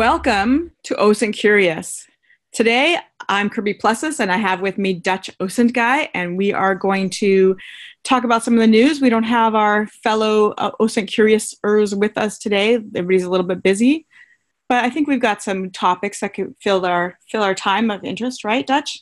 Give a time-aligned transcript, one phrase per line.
[0.00, 2.06] Welcome to OSINT Curious.
[2.52, 2.96] Today,
[3.28, 7.10] I'm Kirby Plessas, and I have with me Dutch OSINT guy, and we are going
[7.10, 7.54] to
[8.02, 9.02] talk about some of the news.
[9.02, 12.76] We don't have our fellow uh, OSINT Curiousers with us today.
[12.76, 14.06] Everybody's a little bit busy,
[14.70, 18.02] but I think we've got some topics that could fill our fill our time of
[18.02, 19.00] interest, right, Dutch?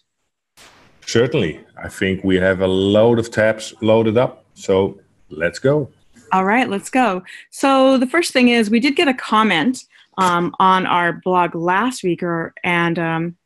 [1.06, 1.60] Certainly.
[1.80, 4.46] I think we have a load of tabs loaded up.
[4.54, 4.98] So
[5.30, 5.92] let's go.
[6.32, 7.22] All right, let's go.
[7.50, 9.84] So the first thing is we did get a comment
[10.18, 13.36] um, on our blog last week, or and um,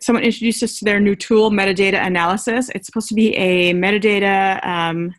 [0.00, 2.68] someone introduced us to their new tool, metadata analysis.
[2.74, 5.14] It's supposed to be a metadata um,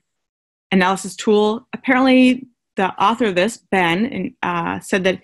[0.72, 1.68] analysis tool.
[1.74, 2.46] Apparently,
[2.76, 5.22] the author of this, Ben, uh, said that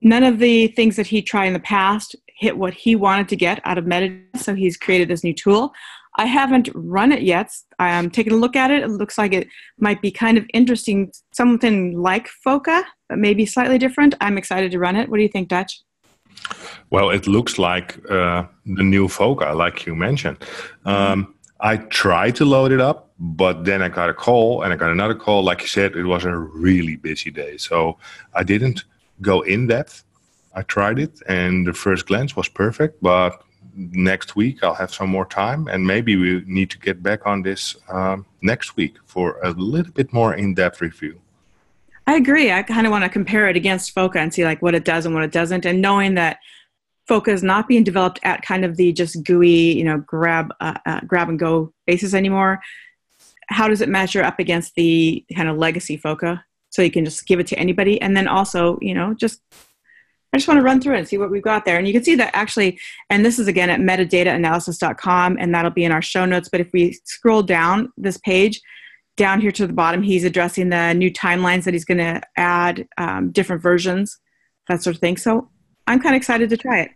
[0.00, 3.36] none of the things that he tried in the past hit what he wanted to
[3.36, 5.72] get out of metadata, so he's created this new tool.
[6.20, 7.50] I haven't run it yet.
[7.78, 8.82] I'm taking a look at it.
[8.82, 13.78] It looks like it might be kind of interesting, something like FOCA, but maybe slightly
[13.78, 14.14] different.
[14.20, 15.08] I'm excited to run it.
[15.08, 15.80] What do you think, Dutch?
[16.90, 20.36] Well, it looks like uh, the new FOCA, like you mentioned.
[20.84, 24.76] Um, I tried to load it up, but then I got a call and I
[24.76, 25.42] got another call.
[25.42, 27.56] Like you said, it was a really busy day.
[27.56, 27.96] So
[28.34, 28.84] I didn't
[29.22, 30.04] go in depth
[30.54, 33.00] I tried it, and the first glance was perfect.
[33.02, 33.42] But
[33.74, 37.42] next week I'll have some more time, and maybe we need to get back on
[37.42, 41.20] this um, next week for a little bit more in-depth review.
[42.06, 42.50] I agree.
[42.50, 45.06] I kind of want to compare it against FOCA and see like what it does
[45.06, 46.38] and what it doesn't, and knowing that
[47.08, 50.74] FOCA is not being developed at kind of the just GUI, you know, grab uh,
[50.86, 52.60] uh, grab and go basis anymore.
[53.48, 56.42] How does it measure up against the kind of legacy FOCA?
[56.70, 59.40] So you can just give it to anybody, and then also, you know, just
[60.32, 61.76] I just want to run through it and see what we've got there.
[61.76, 62.78] And you can see that actually,
[63.08, 66.48] and this is again at metadataanalysis.com, and that'll be in our show notes.
[66.48, 68.60] But if we scroll down this page,
[69.16, 72.86] down here to the bottom, he's addressing the new timelines that he's going to add,
[72.96, 74.18] um, different versions,
[74.68, 75.16] that sort of thing.
[75.16, 75.50] So
[75.86, 76.90] I'm kind of excited to try it.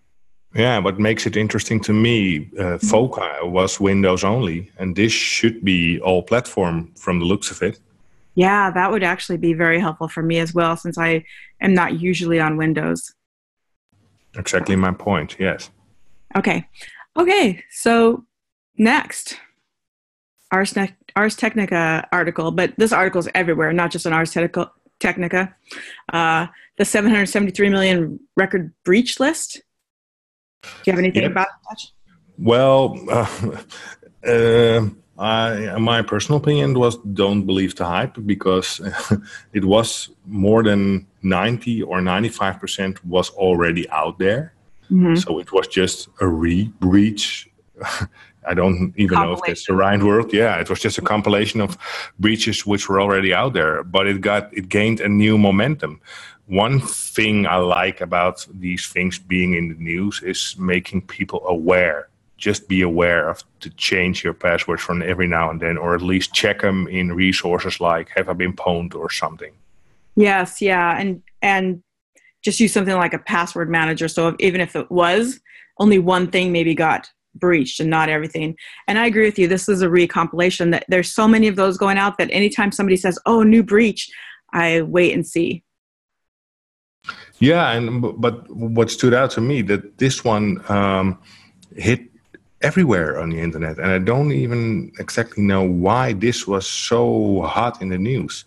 [0.54, 5.64] Yeah, what makes it interesting to me, uh, FOCA was Windows only, and this should
[5.64, 7.80] be all platform from the looks of it.
[8.36, 11.24] Yeah, that would actually be very helpful for me as well, since I
[11.60, 13.12] am not usually on Windows.
[14.36, 15.36] Exactly my point.
[15.38, 15.70] Yes.
[16.36, 16.66] Okay.
[17.16, 17.62] Okay.
[17.70, 18.24] So
[18.76, 19.38] next,
[20.50, 24.36] Ars, ne- Ars Technica article, but this article is everywhere, not just on Ars
[25.00, 25.54] Technica.
[26.12, 26.46] Uh,
[26.76, 29.62] the 773 million record breach list.
[30.62, 31.32] Do you have anything yep.
[31.32, 31.80] about that?
[32.38, 38.80] Well, uh, uh, I, my personal opinion was don't believe the hype because
[39.52, 44.54] it was more than 90 or 95 percent was already out there.
[44.90, 45.16] Mm-hmm.
[45.16, 47.48] So it was just a re breach.
[48.46, 50.32] I don't even know if that's the right word.
[50.32, 51.78] Yeah, it was just a compilation of
[52.18, 56.00] breaches which were already out there, but it got it gained a new momentum.
[56.46, 62.08] One thing I like about these things being in the news is making people aware
[62.36, 66.02] just be aware of to change your passwords from every now and then, or at
[66.02, 69.52] least check them in resources like "Have I been pwned?" or something.
[70.16, 71.82] Yes, yeah, and and
[72.42, 74.08] just use something like a password manager.
[74.08, 75.40] So if, even if it was
[75.78, 78.56] only one thing, maybe got breached and not everything.
[78.86, 79.48] And I agree with you.
[79.48, 82.96] This is a recompilation that there's so many of those going out that anytime somebody
[82.96, 84.10] says, "Oh, new breach,"
[84.52, 85.62] I wait and see.
[87.38, 91.18] Yeah, and but what stood out to me that this one um,
[91.76, 92.13] hit
[92.64, 93.78] everywhere on the internet.
[93.78, 98.44] And I don't even exactly know why this was so hot in the news.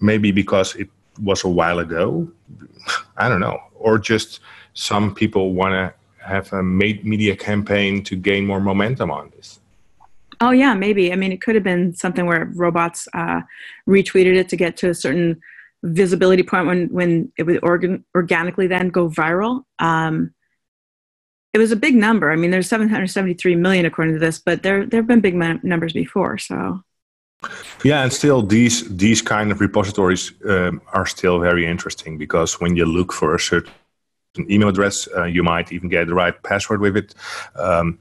[0.00, 0.88] Maybe because it
[1.22, 2.28] was a while ago.
[3.16, 3.58] I don't know.
[3.74, 4.40] Or just
[4.72, 9.60] some people want to have a media campaign to gain more momentum on this.
[10.40, 11.12] Oh, yeah, maybe.
[11.12, 13.40] I mean, it could have been something where robots uh,
[13.88, 15.40] retweeted it to get to a certain
[15.82, 19.64] visibility point when, when it would organ- organically then go viral.
[19.78, 20.32] Um,
[21.58, 22.30] it was a big number.
[22.30, 25.92] I mean, there's 773 million according to this, but there there have been big numbers
[25.92, 26.38] before.
[26.38, 26.82] So.
[27.84, 32.76] Yeah, and still these these kind of repositories um, are still very interesting because when
[32.76, 33.72] you look for a certain
[34.50, 37.14] email address, uh, you might even get the right password with it.
[37.56, 37.98] Um,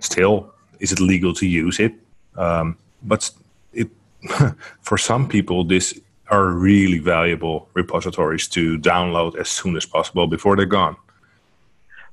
[0.00, 1.94] still, is it legal to use it?
[2.36, 3.30] Um, but
[3.72, 3.88] it
[4.80, 10.56] for some people, this are really valuable repositories to download as soon as possible before
[10.56, 10.96] they're gone.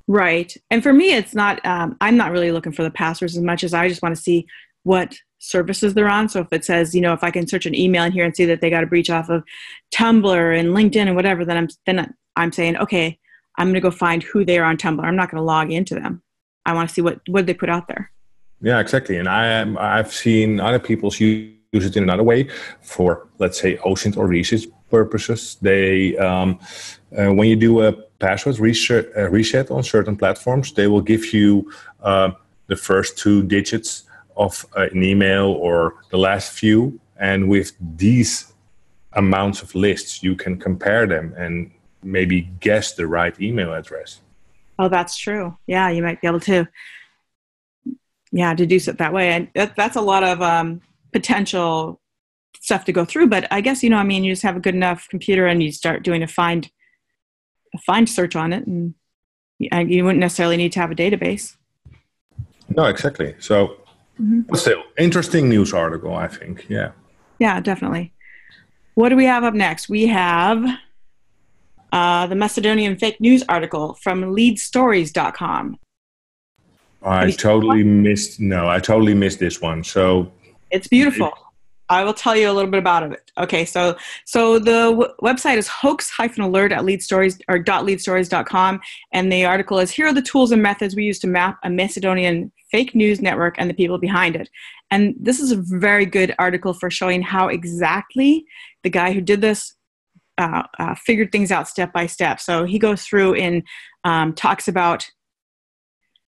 [0.07, 0.55] Right.
[0.71, 3.63] And for me, it's not, um, I'm not really looking for the passwords as much
[3.63, 4.47] as I just want to see
[4.83, 6.29] what services they're on.
[6.29, 8.35] So if it says, you know, if I can search an email in here and
[8.35, 9.43] see that they got a breach off of
[9.93, 13.19] Tumblr and LinkedIn and whatever, then I'm, then I'm saying, okay,
[13.57, 15.03] I'm going to go find who they are on Tumblr.
[15.03, 16.23] I'm not going to log into them.
[16.65, 18.11] I want to see what, what they put out there.
[18.61, 19.17] Yeah, exactly.
[19.17, 22.49] And I I've seen other people's use it in another way
[22.81, 25.57] for, let's say, OSINT or research purposes.
[25.61, 26.59] They, um,
[27.17, 31.33] uh, when you do a password reset, uh, reset on certain platforms, they will give
[31.33, 31.71] you
[32.01, 32.31] uh,
[32.67, 34.03] the first two digits
[34.35, 36.99] of uh, an email or the last few.
[37.19, 38.53] And with these
[39.13, 41.71] amounts of lists, you can compare them and
[42.03, 44.21] maybe guess the right email address.
[44.79, 45.57] Oh, that's true.
[45.65, 46.67] Yeah, you might be able to,
[48.31, 49.31] yeah, deduce it that way.
[49.31, 50.81] And that, that's a lot of um,
[51.11, 51.99] potential
[52.61, 53.27] stuff to go through.
[53.27, 55.63] But I guess you know, I mean, you just have a good enough computer and
[55.63, 56.69] you start doing a find,
[57.73, 58.93] a find search on it, and
[59.59, 61.55] you wouldn't necessarily need to have a database.
[62.69, 63.35] No, exactly.
[63.39, 63.77] So,
[64.19, 64.53] mm-hmm.
[64.55, 66.65] still, interesting news article, I think.
[66.69, 66.91] Yeah.
[67.39, 68.13] Yeah, definitely.
[68.95, 69.89] What do we have up next?
[69.89, 70.65] We have
[71.91, 75.77] uh, the Macedonian fake news article from leadstories.com.
[77.03, 78.39] I totally missed.
[78.39, 79.83] No, I totally missed this one.
[79.83, 80.31] So
[80.71, 81.31] it's beautiful.
[81.89, 83.31] I will tell you a little bit about it.
[83.37, 83.95] Okay, so
[84.25, 88.81] so the w- website is hoax-alert at leadstories or .leadstories.com,
[89.13, 91.69] and the article is here are the tools and methods we use to map a
[91.69, 94.49] Macedonian fake news network and the people behind it.
[94.91, 98.45] And this is a very good article for showing how exactly
[98.83, 99.73] the guy who did this
[100.37, 102.39] uh, uh, figured things out step by step.
[102.39, 103.63] So he goes through and
[104.03, 105.09] um, talks about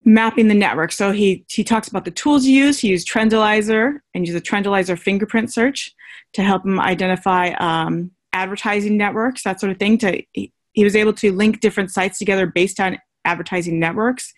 [0.06, 0.92] mapping the network.
[0.92, 2.82] So he he talks about the tools he used.
[2.82, 5.94] He used Trendolizer and used a Trendolizer fingerprint search
[6.34, 9.98] to help him identify um, advertising networks, that sort of thing.
[10.00, 14.34] To he, he was able to link different sites together based on advertising networks.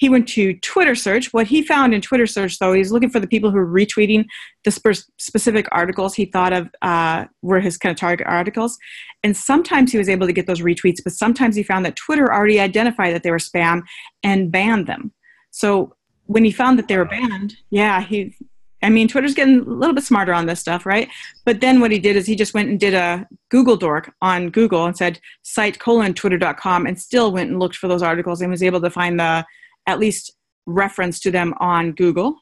[0.00, 1.30] He went to Twitter search.
[1.34, 4.24] What he found in Twitter search, though, he's looking for the people who are retweeting
[4.64, 8.78] the sp- specific articles he thought of uh, were his kind of target articles.
[9.22, 12.32] And sometimes he was able to get those retweets, but sometimes he found that Twitter
[12.32, 13.82] already identified that they were spam
[14.22, 15.12] and banned them.
[15.50, 15.94] So
[16.24, 18.34] when he found that they were banned, yeah, he
[18.82, 21.10] I mean, Twitter's getting a little bit smarter on this stuff, right?
[21.44, 24.48] But then what he did is he just went and did a Google dork on
[24.48, 28.50] Google and said site colon twitter.com and still went and looked for those articles and
[28.50, 29.44] was able to find the
[29.86, 30.32] at least
[30.66, 32.36] reference to them on Google,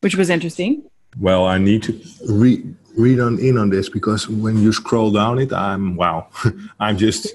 [0.00, 0.84] which was interesting.
[1.18, 5.38] Well, I need to read read on in on this because when you scroll down
[5.38, 6.28] it, I'm wow,
[6.80, 7.26] I'm just.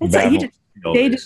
[0.00, 0.28] Yeah.
[0.30, 0.52] Did,
[0.94, 1.20] they did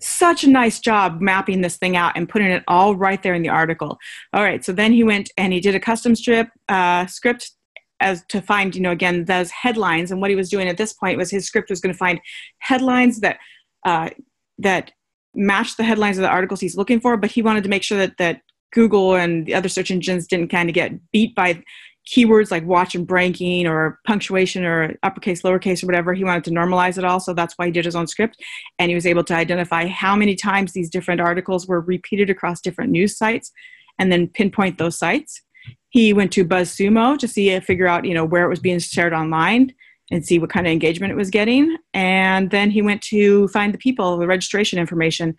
[0.00, 3.42] such a nice job mapping this thing out and putting it all right there in
[3.42, 3.98] the article.
[4.32, 7.52] All right, so then he went and he did a custom strip uh, script
[8.00, 10.10] as to find, you know, again those headlines.
[10.10, 12.20] And what he was doing at this point was his script was going to find
[12.58, 13.38] headlines that
[13.84, 14.10] uh,
[14.58, 14.92] that
[15.36, 17.98] match the headlines of the articles he's looking for, but he wanted to make sure
[17.98, 18.40] that that
[18.72, 21.62] Google and the other search engines didn't kind of get beat by
[22.06, 26.14] keywords like watch and breaking or punctuation or uppercase, lowercase, or whatever.
[26.14, 28.36] He wanted to normalize it all, so that's why he did his own script.
[28.78, 32.60] And he was able to identify how many times these different articles were repeated across
[32.60, 33.52] different news sites
[33.98, 35.42] and then pinpoint those sites.
[35.88, 38.78] He went to BuzzSumo to see uh, figure out, you know, where it was being
[38.78, 39.72] shared online
[40.10, 41.76] and see what kind of engagement it was getting.
[41.92, 45.36] And then he went to find the people, the registration information,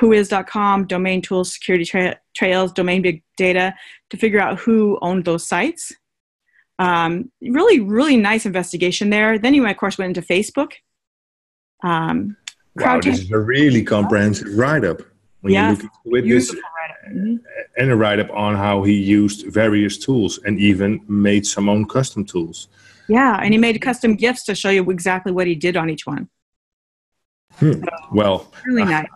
[0.00, 3.74] whois.com, domain tools, security tra- trails, domain big data,
[4.10, 5.92] to figure out who owned those sites.
[6.78, 9.38] Um, really, really nice investigation there.
[9.38, 10.72] Then he, of course, went into Facebook.
[11.82, 12.36] Um,
[12.76, 15.02] wow, this is a really comprehensive write-up.
[15.40, 16.52] When yeah, you this,
[17.08, 17.36] mm-hmm.
[17.76, 22.24] and a write-up on how he used various tools and even made some own custom
[22.24, 22.68] tools.
[23.08, 26.06] Yeah, and he made custom gifts to show you exactly what he did on each
[26.06, 26.28] one.
[27.56, 27.72] Hmm.
[27.72, 29.06] So, well, really uh, nice.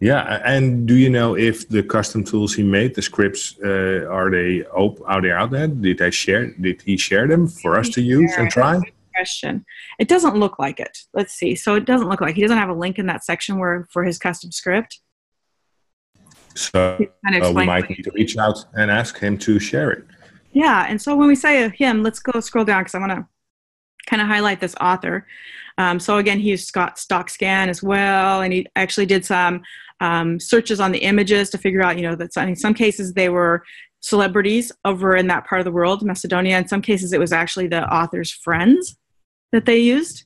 [0.00, 4.30] Yeah, and do you know if the custom tools he made, the scripts, uh, are
[4.30, 5.68] they op- are they out there?
[5.68, 6.48] Did they share?
[6.60, 8.80] Did he share them for us to use and try?
[9.14, 9.64] Question.
[9.98, 10.98] It doesn't look like it.
[11.14, 11.54] Let's see.
[11.54, 14.02] So it doesn't look like he doesn't have a link in that section where for
[14.04, 15.00] his custom script.
[16.54, 19.90] So kind of uh, we might need to reach out and ask him to share
[19.92, 20.04] it.
[20.52, 23.26] Yeah, and so when we say him, let's go scroll down because I want to
[24.06, 25.26] kind of highlight this author.
[25.78, 29.62] Um, so again, he used Scott StockScan as well, and he actually did some
[30.00, 33.28] um, searches on the images to figure out, you know, that in some cases they
[33.28, 33.64] were
[34.00, 36.58] celebrities over in that part of the world, Macedonia.
[36.58, 38.96] In some cases, it was actually the author's friends
[39.52, 40.24] that they used.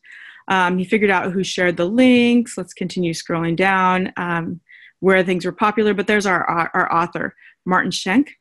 [0.49, 2.59] Um, he figured out who shared the links.
[2.59, 4.61] Let's continue scrolling down um,
[5.01, 5.95] where things were popular.
[5.95, 7.35] But there's our our, our author,
[7.69, 8.35] Maarten Schenk.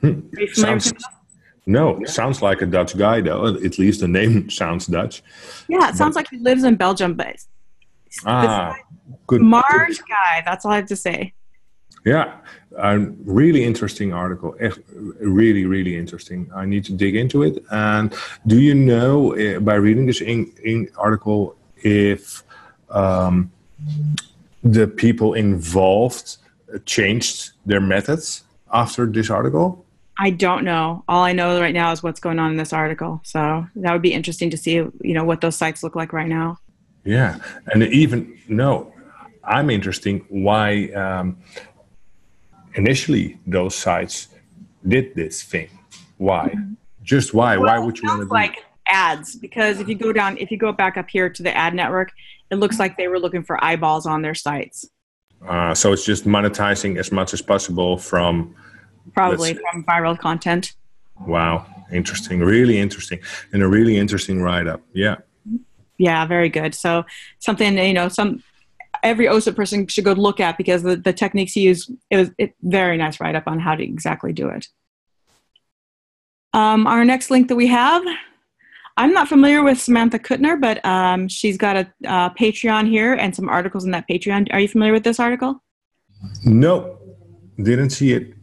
[0.00, 0.20] Hmm.
[0.52, 0.92] Sounds,
[1.66, 3.46] no, sounds like a Dutch guy, though.
[3.46, 5.22] At least the name sounds Dutch.
[5.68, 7.36] Yeah, it sounds like he lives in Belgium, but
[8.26, 8.74] ah,
[9.26, 9.40] good.
[9.40, 10.42] Smart guy.
[10.44, 11.34] That's all I have to say.
[12.04, 12.38] Yeah,
[12.78, 14.56] a really interesting article.
[15.20, 16.50] Really, really interesting.
[16.54, 17.62] I need to dig into it.
[17.70, 18.14] And
[18.46, 22.42] do you know uh, by reading this in, in article if
[22.88, 23.50] um,
[24.62, 26.38] the people involved
[26.86, 29.84] changed their methods after this article?
[30.20, 31.02] I don't know.
[31.08, 33.22] All I know right now is what's going on in this article.
[33.24, 36.28] So that would be interesting to see, you know, what those sites look like right
[36.28, 36.58] now.
[37.06, 38.92] Yeah, and even no,
[39.42, 41.38] I'm interesting why um,
[42.74, 44.28] initially those sites
[44.86, 45.70] did this thing.
[46.18, 46.50] Why?
[46.50, 46.74] Mm-hmm.
[47.02, 47.56] Just why?
[47.56, 48.62] Well, why would you want to like do?
[48.88, 49.36] ads?
[49.36, 52.12] Because if you go down, if you go back up here to the ad network,
[52.50, 54.86] it looks like they were looking for eyeballs on their sites.
[55.48, 58.54] Uh, so it's just monetizing as much as possible from
[59.14, 60.74] probably from viral content.
[61.26, 63.20] Wow, interesting, really interesting,
[63.52, 64.82] and a really interesting write up.
[64.92, 65.16] Yeah.
[65.98, 66.74] Yeah, very good.
[66.74, 67.04] So
[67.40, 68.42] something you know, some
[69.02, 72.30] every OSA person should go look at because the, the techniques he used it was
[72.38, 74.68] it, very nice write up on how to exactly do it.
[76.52, 78.02] Um, our next link that we have,
[78.96, 83.34] I'm not familiar with Samantha Kuttner, but um, she's got a uh, Patreon here and
[83.34, 84.48] some articles in that Patreon.
[84.52, 85.62] Are you familiar with this article?
[86.44, 86.98] No,
[87.56, 88.34] didn't see it.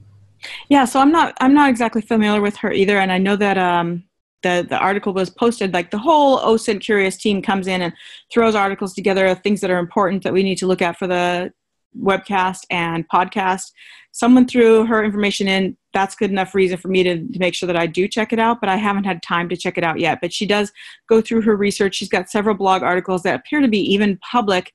[0.70, 3.58] Yeah, so I'm not I'm not exactly familiar with her either, and I know that
[3.58, 4.04] um,
[4.44, 5.74] the the article was posted.
[5.74, 7.94] Like the whole OSINT Curious team comes in and
[8.32, 11.08] throws articles together of things that are important that we need to look at for
[11.08, 11.52] the
[12.00, 13.72] webcast and podcast.
[14.12, 15.78] Someone threw her information in.
[15.94, 18.40] That's good enough reason for me to, to make sure that I do check it
[18.40, 20.20] out, but I haven't had time to check it out yet.
[20.22, 20.72] But she does
[21.08, 21.96] go through her research.
[21.96, 24.74] She's got several blog articles that appear to be even public,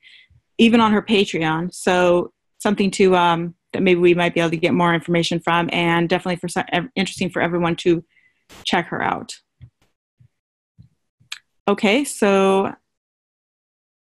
[0.59, 1.75] even on her Patreon.
[1.75, 5.69] So something to um, that maybe we might be able to get more information from,
[5.73, 6.64] and definitely for some,
[6.95, 8.05] interesting for everyone to
[8.64, 9.35] check her out.
[11.69, 12.75] Okay, so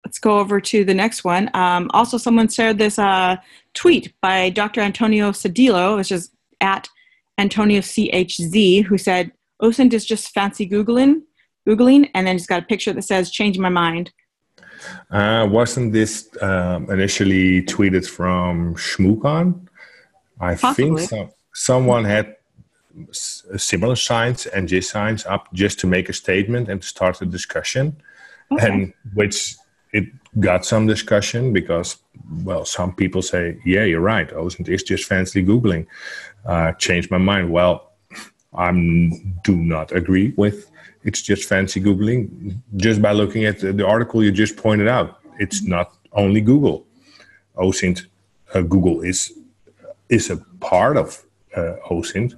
[0.05, 1.50] let's go over to the next one.
[1.53, 3.38] Um, also, someone shared this uh,
[3.74, 4.82] tweet by Dr.
[4.82, 6.89] Antonio Sedillo, which is at
[7.38, 11.22] Antonio CHZ, who said, OSINT is just fancy Googling,
[11.67, 14.12] Googling, and then he's got a picture that says, change my mind.
[15.11, 19.67] Uh, wasn't this um, initially tweeted from ShmooCon?
[20.39, 20.73] I Possibly.
[20.73, 22.35] think some, someone had
[23.57, 27.25] similar signs and J signs up just to make a statement and to start a
[27.25, 27.97] discussion,
[28.51, 28.67] okay.
[28.67, 29.55] and which
[29.93, 30.05] it
[30.39, 31.97] got some discussion because
[32.43, 35.85] well some people say yeah you're right OSINT is just fancy googling
[36.45, 37.91] uh, changed my mind well
[38.55, 38.71] i
[39.43, 40.69] do not agree with
[41.03, 42.57] it's just fancy googling.
[42.75, 46.86] Just by looking at the, article you just pointed out it's not only google.
[47.57, 48.05] OSINT
[48.53, 49.33] uh, google is
[50.10, 51.24] is a part of
[51.55, 52.36] uh, OSINT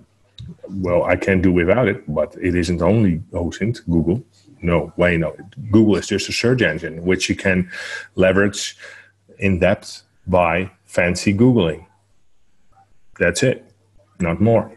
[0.69, 4.23] well i can't do without it but it isn't only OSINT google.
[4.61, 5.35] No way no
[5.71, 7.69] google is just a search engine which you can
[8.15, 8.77] leverage
[9.39, 11.85] in depth by fancy googling.
[13.19, 13.71] That's it.
[14.19, 14.71] Not more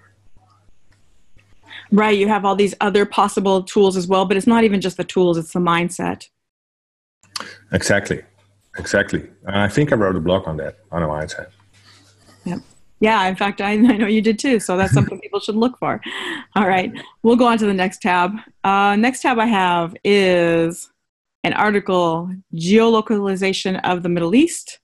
[1.91, 4.97] right you have all these other possible tools as well but it's not even just
[4.97, 6.29] the tools it's the mindset
[7.73, 8.23] exactly
[8.79, 11.49] exactly i think i wrote a blog on that on a mindset
[12.45, 12.61] yep
[13.01, 14.61] yeah, in fact, I, I, know you did too.
[14.61, 16.01] So that's something people should look for.
[16.57, 16.93] All right,
[17.23, 18.33] we'll go on to the next tab.
[18.65, 20.91] Uh, next tab I have is
[21.45, 24.81] an article geolocalization of the Middle East.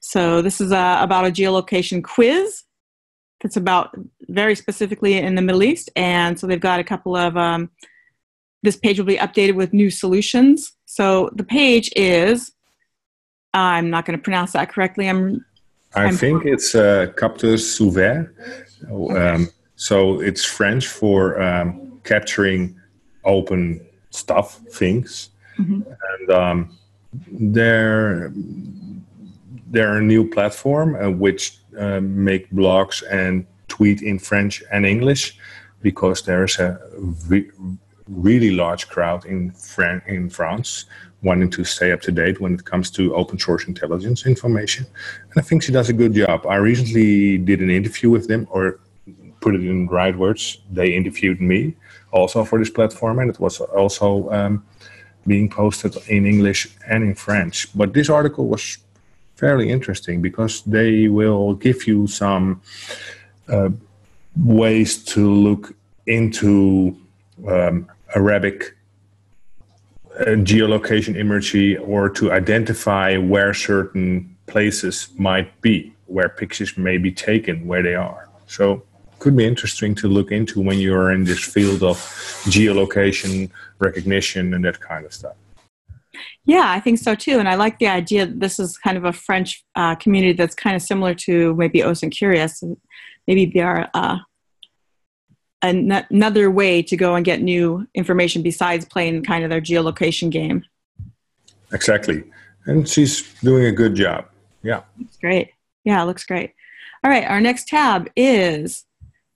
[0.00, 2.62] So this is uh, about a geolocation quiz
[3.42, 3.94] that's about
[4.28, 5.90] very specifically in the Middle East.
[5.94, 7.70] And so they've got a couple of, um,
[8.62, 10.72] this page will be updated with new solutions.
[10.86, 12.52] So the page is,
[13.54, 15.08] I'm not going to pronounce that correctly.
[15.08, 15.44] I'm
[15.94, 18.30] I think it's uh, capteurs ouverts.
[18.90, 22.78] Um, so it's French for um, capturing
[23.24, 25.30] open stuff, things.
[25.58, 25.82] Mm-hmm.
[26.10, 26.78] And um,
[27.32, 28.32] they're,
[29.70, 35.38] they're a new platform uh, which uh, make blogs and tweet in French and English
[35.82, 36.78] because there's a
[37.28, 37.50] re-
[38.08, 40.86] really large crowd in, Fran- in France
[41.22, 44.86] wanting to stay up to date when it comes to open source intelligence information.
[45.30, 46.46] And I think she does a good job.
[46.46, 48.80] I recently did an interview with them, or
[49.40, 51.76] put it in right words, they interviewed me
[52.12, 54.64] also for this platform, and it was also um,
[55.26, 57.68] being posted in English and in French.
[57.74, 58.78] But this article was
[59.36, 62.60] fairly interesting because they will give you some
[63.48, 63.68] uh,
[64.36, 65.74] ways to look
[66.06, 66.96] into
[67.46, 68.76] um, Arabic
[70.18, 77.66] geolocation imagery or to identify where certain places might be, where pictures may be taken,
[77.66, 78.28] where they are.
[78.46, 78.82] So
[79.18, 81.96] could be interesting to look into when you're in this field of
[82.46, 85.36] geolocation recognition and that kind of stuff.
[86.44, 87.38] Yeah, I think so too.
[87.38, 90.54] And I like the idea that this is kind of a French uh, community that's
[90.54, 92.62] kind of similar to maybe OSINT Curious.
[93.26, 94.18] Maybe they are uh,
[95.62, 100.30] an- another way to go and get new information besides playing kind of their geolocation
[100.30, 100.64] game.
[101.72, 102.24] Exactly.
[102.66, 104.26] And she's doing a good job.
[104.62, 104.82] Yeah.
[105.00, 105.50] It's great.
[105.84, 106.52] Yeah, it looks great.
[107.04, 108.84] All right, our next tab is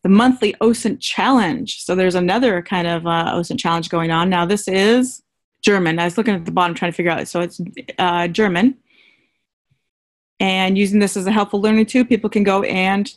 [0.03, 1.83] the monthly OSINT challenge.
[1.83, 4.31] So there's another kind of uh, OSINT challenge going on.
[4.31, 5.23] Now, this is
[5.63, 5.99] German.
[5.99, 7.29] I was looking at the bottom trying to figure out.
[7.29, 7.61] So it's
[7.99, 8.77] uh, German.
[10.39, 13.13] And using this as a helpful learning tool, people can go and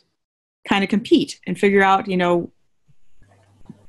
[0.68, 2.50] kind of compete and figure out, you know,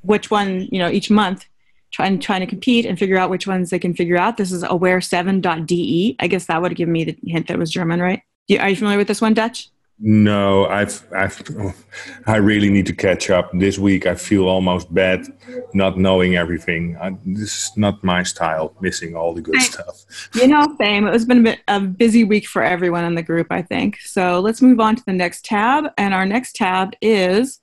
[0.02, 1.46] which one, you know, each month,
[1.90, 4.36] trying trying to compete and figure out which ones they can figure out.
[4.36, 6.16] This is aware7.de.
[6.18, 8.22] I guess that would given me the hint that it was German, right?
[8.58, 9.70] Are you familiar with this one, Dutch?
[9.98, 11.42] No, I've, I've,
[12.26, 13.50] I really need to catch up.
[13.54, 15.26] This week, I feel almost bad
[15.72, 16.98] not knowing everything.
[17.00, 20.04] I, this is not my style, missing all the good stuff.
[20.34, 21.06] You know, same.
[21.06, 23.98] It has been a, bit, a busy week for everyone in the group, I think.
[24.00, 25.86] So let's move on to the next tab.
[25.96, 27.60] And our next tab is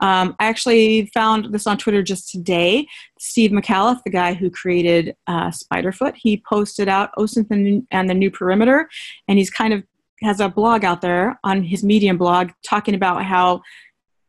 [0.00, 2.86] um, I actually found this on Twitter just today.
[3.18, 8.30] Steve Micallef, the guy who created uh, Spiderfoot, he posted out OSINT and the new
[8.30, 8.88] perimeter,
[9.28, 9.82] and he's kind of
[10.22, 13.62] has a blog out there on his Medium blog talking about how,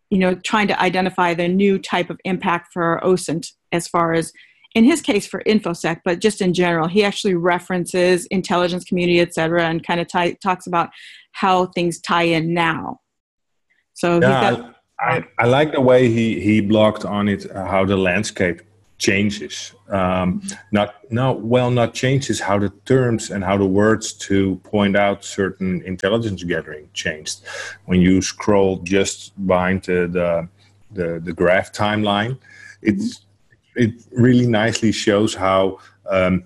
[0.10, 4.34] you know, trying to identify the new type of impact for OSINT as far as,
[4.76, 6.88] in his case, for InfoSec, but just in general.
[6.88, 10.90] He actually references intelligence community, et cetera, and kind of t- talks about
[11.32, 13.00] how things tie in now.
[13.94, 17.86] So yeah, got, I, I, like the way he, he blogged on it, uh, how
[17.86, 18.62] the landscape
[18.98, 19.74] changes.
[19.90, 24.96] Um, not no well, not changes how the terms and how the words to point
[24.96, 27.42] out certain intelligence gathering changed.
[27.86, 30.50] When you scroll just behind the the,
[30.92, 32.38] the, the graph timeline,
[32.82, 33.26] it's
[33.76, 36.44] it really nicely shows how um,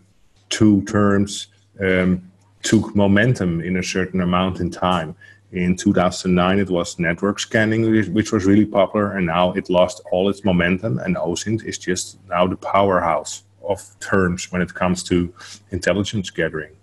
[0.50, 1.48] two terms
[1.80, 2.30] um,
[2.64, 5.16] took momentum in a certain amount in time
[5.52, 10.30] in 2009 it was network scanning which was really popular and now it lost all
[10.30, 15.34] its momentum and osint is just now the powerhouse of terms when it comes to
[15.72, 16.74] intelligence gathering.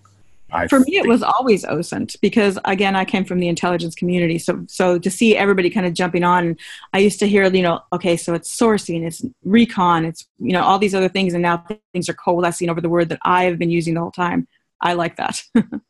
[0.50, 4.38] I for me it was always osint because again i came from the intelligence community
[4.38, 6.56] so so to see everybody kind of jumping on
[6.94, 10.62] i used to hear you know okay so it's sourcing it's recon it's you know
[10.62, 11.62] all these other things and now
[11.92, 14.48] things are coalescing over the word that i've been using the whole time.
[14.80, 15.42] I like that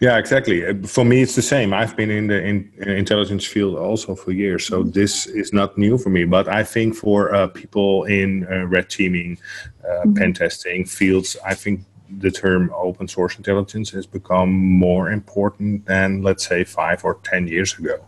[0.00, 0.64] Yeah, exactly.
[0.64, 1.74] Uh, for me, it's the same.
[1.74, 4.90] I've been in the in, in intelligence field also for years, so mm-hmm.
[4.90, 6.24] this is not new for me.
[6.24, 9.38] But I think for uh, people in uh, red teaming,
[9.82, 10.14] uh, mm-hmm.
[10.14, 11.80] pen testing fields, I think
[12.18, 17.48] the term open source intelligence has become more important than, let's say, five or ten
[17.48, 17.98] years ago.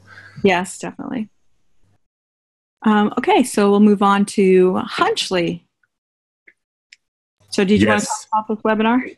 [0.45, 1.29] Yes, definitely.
[2.83, 5.67] Um, okay, so we'll move on to Hunchly.
[7.51, 8.07] So, did you yes.
[8.33, 9.17] want to talk about this webinar?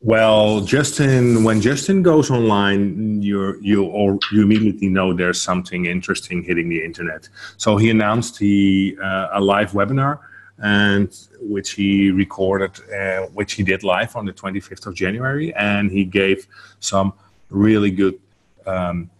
[0.00, 6.44] Well, Justin, when Justin goes online, you you or you immediately know there's something interesting
[6.44, 7.28] hitting the internet.
[7.56, 10.20] So he announced he uh, a live webinar,
[10.58, 15.90] and which he recorded, uh, which he did live on the 25th of January, and
[15.90, 16.46] he gave
[16.78, 17.12] some
[17.50, 18.20] really good
[18.66, 19.10] um,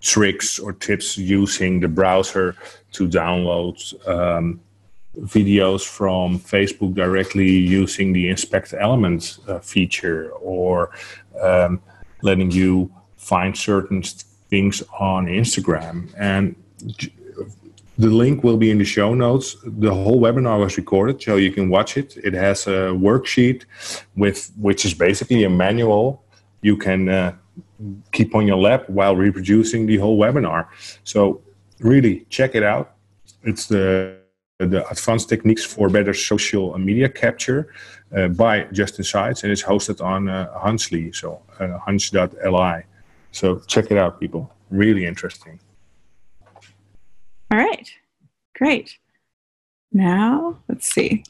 [0.00, 2.56] tricks or tips using the browser
[2.92, 3.76] to download
[4.08, 4.60] um,
[5.20, 10.90] videos from Facebook directly using the inspect elements uh, feature or
[11.40, 11.80] um,
[12.22, 14.02] letting you find certain
[14.50, 16.12] things on Instagram.
[16.18, 16.54] And
[17.98, 19.56] the link will be in the show notes.
[19.64, 22.16] The whole webinar was recorded, so you can watch it.
[22.18, 23.64] It has a worksheet
[24.16, 26.22] with which is basically a manual
[26.62, 27.32] you can uh,
[28.12, 30.66] keep on your lap while reproducing the whole webinar.
[31.04, 31.40] So
[31.78, 32.94] really check it out.
[33.42, 34.18] It's the
[34.58, 37.72] the advanced techniques for better social media capture
[38.16, 42.82] uh, by Justin Seitz, and it's hosted on uh, Hunchly, so uh, hunch.li.
[43.32, 44.52] So check it out, people.
[44.70, 45.60] Really interesting.
[47.50, 47.90] All right,
[48.54, 48.98] great.
[49.92, 51.24] Now let's see.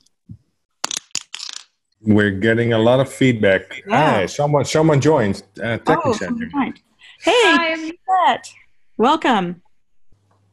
[2.01, 3.83] We're getting a lot of feedback.
[3.89, 4.13] Yeah.
[4.13, 5.43] Hi, someone someone joined.
[5.61, 6.49] Uh, oh, Center.
[7.21, 8.39] Hey, Hi,
[8.97, 9.63] welcome.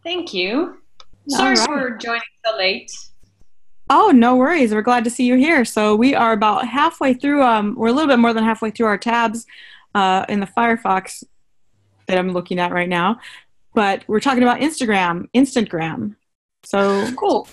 [0.04, 0.83] Thank you.
[1.30, 1.66] Sorry right.
[1.66, 2.92] for joining so late.
[3.90, 4.74] Oh, no worries.
[4.74, 5.66] We're glad to see you here.
[5.66, 7.44] So we are about halfway through.
[7.44, 9.46] Um, we're a little bit more than halfway through our tabs
[9.94, 11.24] uh, in the Firefox
[12.08, 13.20] that I'm looking at right now.
[13.74, 16.16] But we're talking about Instagram, Instantgram.
[16.64, 17.48] So cool.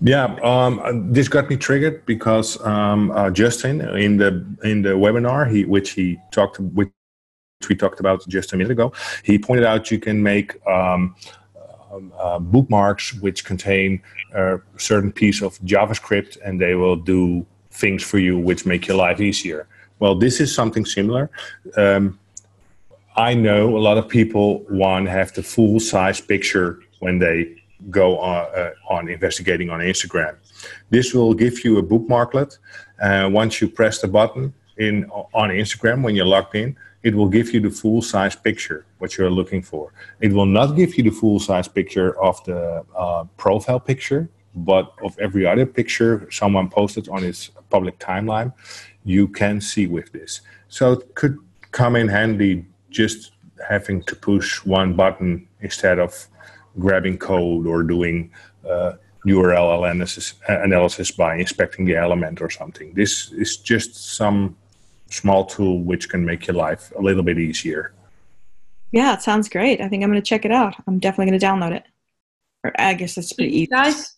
[0.00, 5.50] Yeah, um, this got me triggered because um, uh, Justin in the in the webinar,
[5.50, 6.90] he which he talked which
[7.68, 11.14] we talked about just a minute ago, he pointed out you can make um, um,
[12.18, 14.00] uh, bookmarks which contain
[14.34, 18.96] a certain piece of JavaScript and they will do things for you which make your
[18.96, 19.66] life easier.
[19.98, 21.30] Well, this is something similar.
[21.76, 22.18] Um,
[23.16, 27.62] I know a lot of people want to have the full size picture when they
[27.90, 30.36] go on, uh, on investigating on Instagram.
[30.90, 32.58] This will give you a bookmarklet.
[33.02, 37.28] Uh, once you press the button in on Instagram when you're logged in, it will
[37.28, 39.92] give you the full size picture what you're looking for.
[40.20, 44.92] It will not give you the full size picture of the uh, profile picture, but
[45.02, 48.52] of every other picture someone posted on his public timeline,
[49.04, 50.42] you can see with this.
[50.68, 51.38] So it could
[51.72, 53.32] come in handy just
[53.68, 56.26] having to push one button instead of
[56.78, 58.30] grabbing code or doing
[58.68, 58.92] uh,
[59.26, 62.92] URL analysis, analysis by inspecting the element or something.
[62.94, 64.56] This is just some
[65.12, 67.92] small tool which can make your life a little bit easier.
[68.92, 69.80] Yeah, it sounds great.
[69.80, 70.74] I think I'm going to check it out.
[70.86, 71.84] I'm definitely going to download it.
[72.64, 73.66] Or I guess it's pretty easy.
[73.66, 74.16] Guys,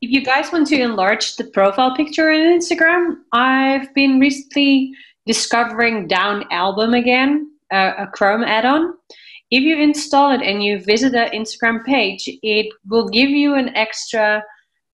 [0.00, 4.92] if you guys want to enlarge the profile picture in Instagram, I've been recently
[5.26, 8.94] discovering Down Album again, uh, a Chrome add-on.
[9.50, 13.74] If you install it and you visit the Instagram page, it will give you an
[13.76, 14.42] extra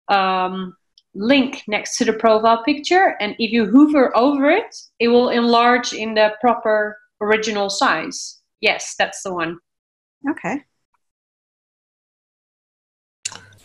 [0.09, 0.75] um,
[1.15, 3.17] link next to the profile picture.
[3.21, 8.41] And if you hover over it, it will enlarge in the proper original size.
[8.61, 9.59] Yes, that's the one.
[10.29, 10.65] Okay.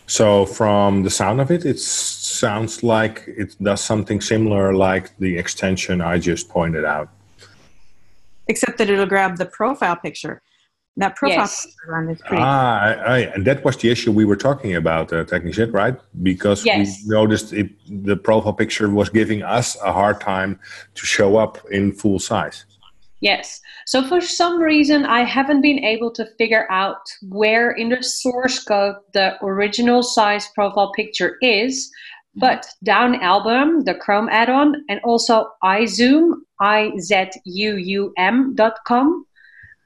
[0.08, 5.38] So from the sound of it, it sounds like it does something similar like the
[5.38, 7.10] extension I just pointed out.
[8.48, 10.42] Except that it'll grab the profile picture.
[11.00, 11.66] That profile Yes.
[11.66, 12.44] picture is pretty.
[12.44, 15.96] Ah, I, I, and that was the issue we were talking about, uh, Technisette, right?
[16.30, 16.78] Because Yes.
[17.04, 17.70] we noticed it,
[18.10, 20.52] the profile picture was giving us a hard time
[20.98, 22.66] to show up in full size.
[23.22, 23.62] Yes.
[23.86, 27.02] So for some reason, I haven't been able to figure out
[27.40, 31.90] where in the source code the original size profile picture is.
[32.36, 36.26] But Down Album, the Chrome add-on, and also iZuum,
[36.62, 39.26] I-Z-U-U-M dot com,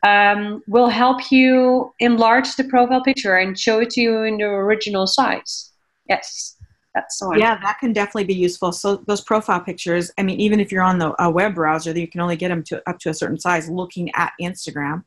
[0.04, 4.46] um, will help you enlarge the profile picture and show it to you in the
[4.46, 5.72] original size.
[6.10, 6.58] Yes,
[6.94, 7.40] that's the one.
[7.40, 8.74] Yeah, that can definitely be useful.
[8.74, 12.08] So those profile pictures, I mean, even if you're on the a web browser, you
[12.08, 15.06] can only get them to up to a certain size looking at Instagram.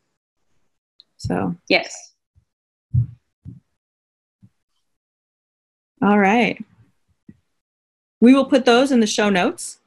[1.18, 2.12] So, Yes.
[6.02, 6.62] all right.
[8.20, 9.78] We will put those in the show notes.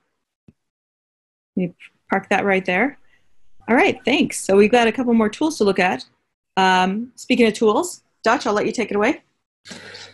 [1.56, 1.74] You
[2.10, 3.00] park that right there.
[3.70, 4.40] All right, thanks.
[4.44, 6.04] So we've got a couple more tools to look at.
[6.58, 9.22] Um, speaking of tools, Dutch, I'll let you take it away.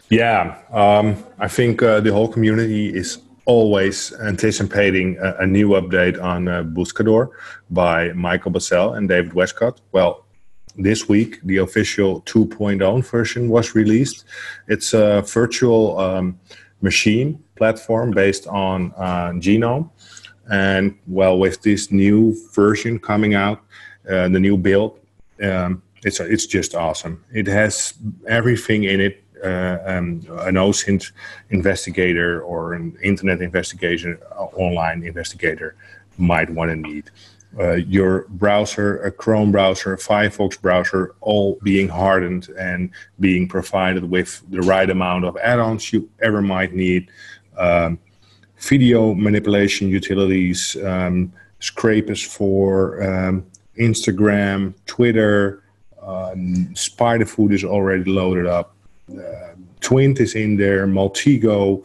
[0.09, 6.21] Yeah, um, I think uh, the whole community is always anticipating a, a new update
[6.21, 7.29] on uh, Buscador
[7.69, 9.79] by Michael Bazzell and David Westcott.
[9.93, 10.25] Well,
[10.77, 14.25] this week the official 2.0 version was released.
[14.67, 16.39] It's a virtual um,
[16.81, 19.89] machine platform based on uh, Genome.
[20.51, 23.61] And well, with this new version coming out,
[24.09, 24.99] uh, the new build,
[25.41, 27.23] um, it's it's just awesome.
[27.33, 27.95] It has
[28.27, 31.11] everything in it uh, um, an OSINT
[31.49, 35.75] investigator or an internet investigation, uh, online investigator
[36.17, 37.11] might want to need.
[37.59, 44.09] Uh, your browser, a Chrome browser, a Firefox browser, all being hardened and being provided
[44.09, 47.09] with the right amount of add-ons you ever might need.
[47.57, 47.99] Um,
[48.59, 53.45] video manipulation utilities, um, scrapers for um,
[53.77, 55.63] Instagram, Twitter,
[56.01, 58.75] um, Spiderfoot is already loaded up.
[59.09, 61.83] Uh, Twint is in there, Maltego.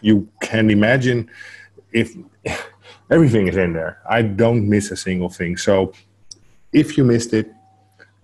[0.00, 1.30] You can imagine
[1.92, 2.14] if
[3.10, 4.00] everything is in there.
[4.08, 5.56] I don't miss a single thing.
[5.56, 5.92] So
[6.72, 7.50] if you missed it,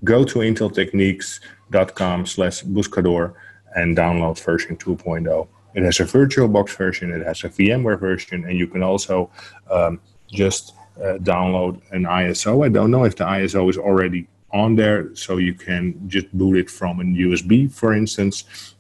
[0.05, 3.35] go to inteltechniques.com slash buscador
[3.75, 5.49] and download version 2.0.
[5.75, 9.31] It has a VirtualBox version, it has a VMware version, and you can also
[9.71, 12.65] um, just uh, download an ISO.
[12.65, 16.57] I don't know if the ISO is already on there, so you can just boot
[16.57, 18.75] it from a USB, for instance.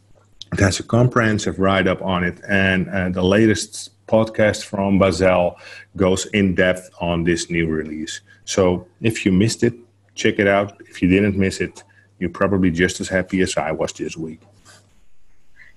[0.52, 5.56] It has a comprehensive write up on it, and uh, the latest podcast from Bazzell
[5.96, 8.20] goes in depth on this new release.
[8.44, 9.74] So if you missed it,
[10.14, 10.78] check it out.
[10.80, 11.82] If you didn't miss it,
[12.18, 14.40] you're probably just as happy as I was this week.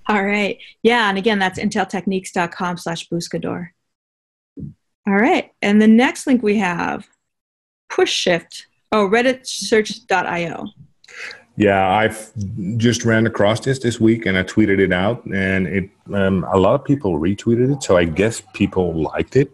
[0.08, 0.58] All right.
[0.82, 3.68] Yeah, and again, that's inteltechniques.com slash buscador.
[5.06, 5.50] All right.
[5.62, 7.06] And the next link we have,
[7.88, 8.66] push shift.
[8.92, 10.66] Oh, redditsearch.io.
[11.58, 12.32] Yeah, I've
[12.76, 16.58] just ran across this this week and I tweeted it out, and it um, a
[16.58, 17.82] lot of people retweeted it.
[17.82, 19.50] So I guess people liked it.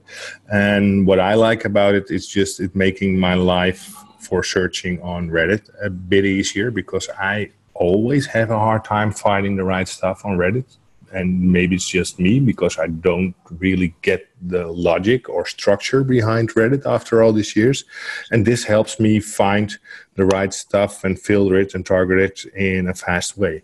[0.52, 5.30] And what I like about it is just it making my life for searching on
[5.30, 10.24] Reddit a bit easier because I always have a hard time finding the right stuff
[10.24, 10.76] on Reddit.
[11.12, 16.54] And maybe it's just me because I don't really get the logic or structure behind
[16.54, 17.84] Reddit after all these years.
[18.30, 19.76] And this helps me find
[20.14, 23.62] the right stuff and filter it and target it in a fast way.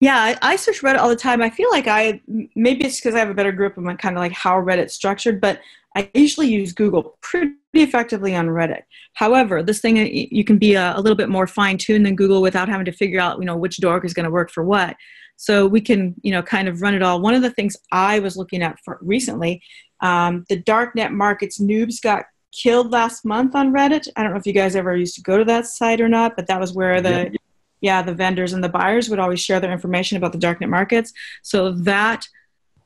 [0.00, 1.40] Yeah, I search Reddit all the time.
[1.40, 2.20] I feel like I
[2.54, 5.40] maybe it's because I have a better grip of kind of like how Reddit's structured,
[5.40, 5.60] but
[5.94, 8.82] I usually use Google pretty effectively on Reddit.
[9.14, 12.42] However, this thing you can be a, a little bit more fine tuned than Google
[12.42, 14.96] without having to figure out you know which dork is going to work for what.
[15.36, 17.20] So we can you know kind of run it all.
[17.20, 19.62] One of the things I was looking at for recently,
[20.00, 24.08] um, the darknet markets noobs got killed last month on Reddit.
[24.16, 26.36] I don't know if you guys ever used to go to that site or not,
[26.36, 27.38] but that was where the yeah
[27.84, 31.12] yeah, the vendors and the buyers would always share their information about the darknet markets.
[31.42, 32.26] So that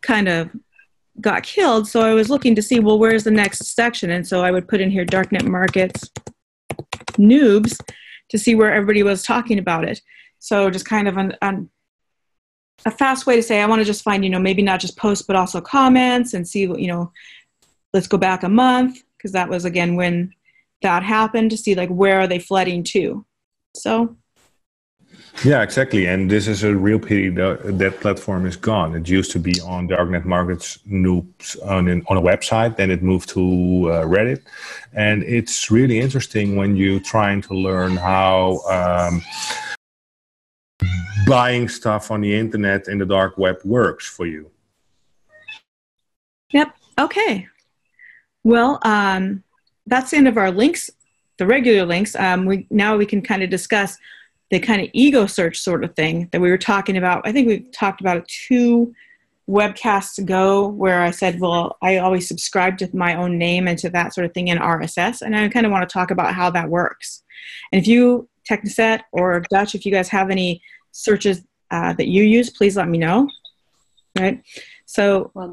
[0.01, 0.51] kind of
[1.20, 1.88] got killed.
[1.88, 4.11] So I was looking to see, well, where's the next section?
[4.11, 6.11] And so I would put in here darknet markets
[7.12, 7.78] noobs
[8.28, 10.00] to see where everybody was talking about it.
[10.38, 11.70] So just kind of an, an
[12.87, 14.96] a fast way to say I want to just find, you know, maybe not just
[14.96, 17.12] posts but also comments and see you know,
[17.92, 20.33] let's go back a month because that was again when
[20.83, 23.26] that happened to see like where are they flooding to.
[23.74, 24.16] So
[25.44, 26.07] yeah, exactly.
[26.07, 28.94] And this is a real pity that that platform is gone.
[28.94, 33.29] It used to be on Darknet Markets Noobs on, on a website, then it moved
[33.31, 34.42] to uh, Reddit.
[34.94, 39.22] And it's really interesting when you're trying to learn how um,
[41.27, 44.51] buying stuff on the internet in the dark web works for you.
[46.53, 46.74] Yep.
[46.98, 47.46] Okay.
[48.44, 49.44] Well, um,
[49.87, 50.90] that's the end of our links,
[51.37, 52.16] the regular links.
[52.16, 53.98] Um, we now we can kind of discuss
[54.50, 57.26] the kind of ego search sort of thing that we were talking about.
[57.26, 58.94] I think we talked about it two
[59.48, 63.90] webcasts ago where I said, well, I always subscribe to my own name and to
[63.90, 65.22] that sort of thing in RSS.
[65.22, 67.22] And I kind of want to talk about how that works.
[67.72, 72.22] And if you, Technisette or Dutch, if you guys have any searches uh, that you
[72.22, 73.28] use, please let me know.
[74.18, 74.42] Right.
[74.87, 75.52] So, well,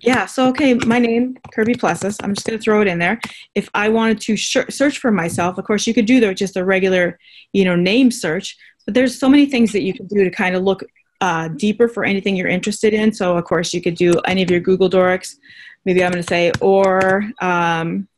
[0.00, 2.18] yeah, so okay, my name, Kirby Plessas.
[2.22, 3.20] I'm just going to throw it in there.
[3.54, 6.56] If I wanted to sh- search for myself, of course, you could do the, just
[6.56, 7.18] a regular,
[7.52, 8.56] you know, name search.
[8.84, 10.82] But there's so many things that you can do to kind of look
[11.22, 13.12] uh, deeper for anything you're interested in.
[13.12, 15.36] So, of course, you could do any of your Google Dorks.
[15.84, 18.08] Maybe I'm going to say, or um,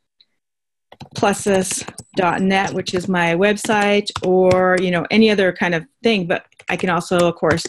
[1.15, 6.27] plessas.net, which is my website, or, you know, any other kind of thing.
[6.27, 7.65] But I can also, of course,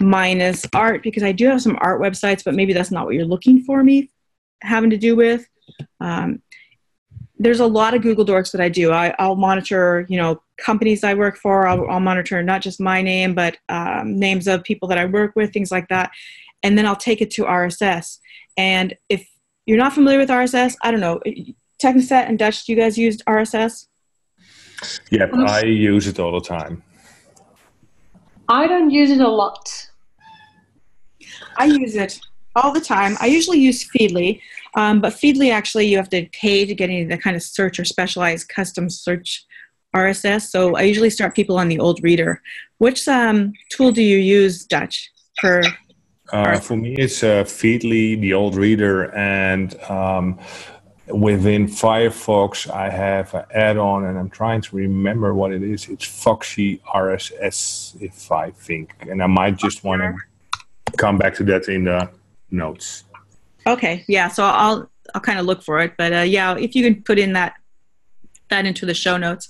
[0.00, 3.24] minus art because I do have some art websites, but maybe that's not what you're
[3.24, 4.10] looking for me
[4.62, 5.46] having to do with.
[6.00, 6.42] Um,
[7.38, 8.90] there's a lot of Google Dorks that I do.
[8.90, 11.68] I, will monitor, you know, companies I work for.
[11.68, 15.36] I'll, I'll monitor not just my name, but um, names of people that I work
[15.36, 16.10] with, things like that.
[16.64, 18.18] And then I'll take it to RSS.
[18.56, 19.28] And if
[19.66, 21.20] you're not familiar with RSS, I don't know.
[21.80, 23.86] Technisette and Dutch, do you guys use RSS?
[25.10, 26.82] Yep, I use it all the time.
[28.48, 29.87] I don't use it a lot.
[31.58, 32.20] I use it
[32.56, 33.16] all the time.
[33.20, 34.40] I usually use Feedly,
[34.74, 37.78] um, but Feedly actually you have to pay to get into the kind of search
[37.78, 39.44] or specialized custom search
[39.94, 40.48] RSS.
[40.48, 42.42] So I usually start people on the old reader.
[42.78, 45.62] Which um, tool do you use, Dutch, for?
[46.32, 50.38] Uh, for me, it's uh, Feedly, the old reader, and um,
[51.06, 55.88] within Firefox, I have an add-on, and I'm trying to remember what it is.
[55.88, 60.14] It's Foxy RSS, if I think, and I might just want to
[60.96, 62.10] come back to that in the
[62.50, 63.04] notes.
[63.66, 64.28] Okay, yeah.
[64.28, 67.18] So I'll I'll kind of look for it, but uh, yeah, if you can put
[67.18, 67.54] in that
[68.50, 69.48] that into the show notes.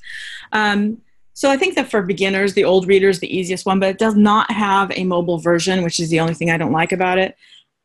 [0.53, 1.01] Um,
[1.35, 3.99] so I think that for beginners, the old reader is the easiest one, but it
[3.99, 7.19] does not have a mobile version, which is the only thing I don't like about
[7.19, 7.37] it.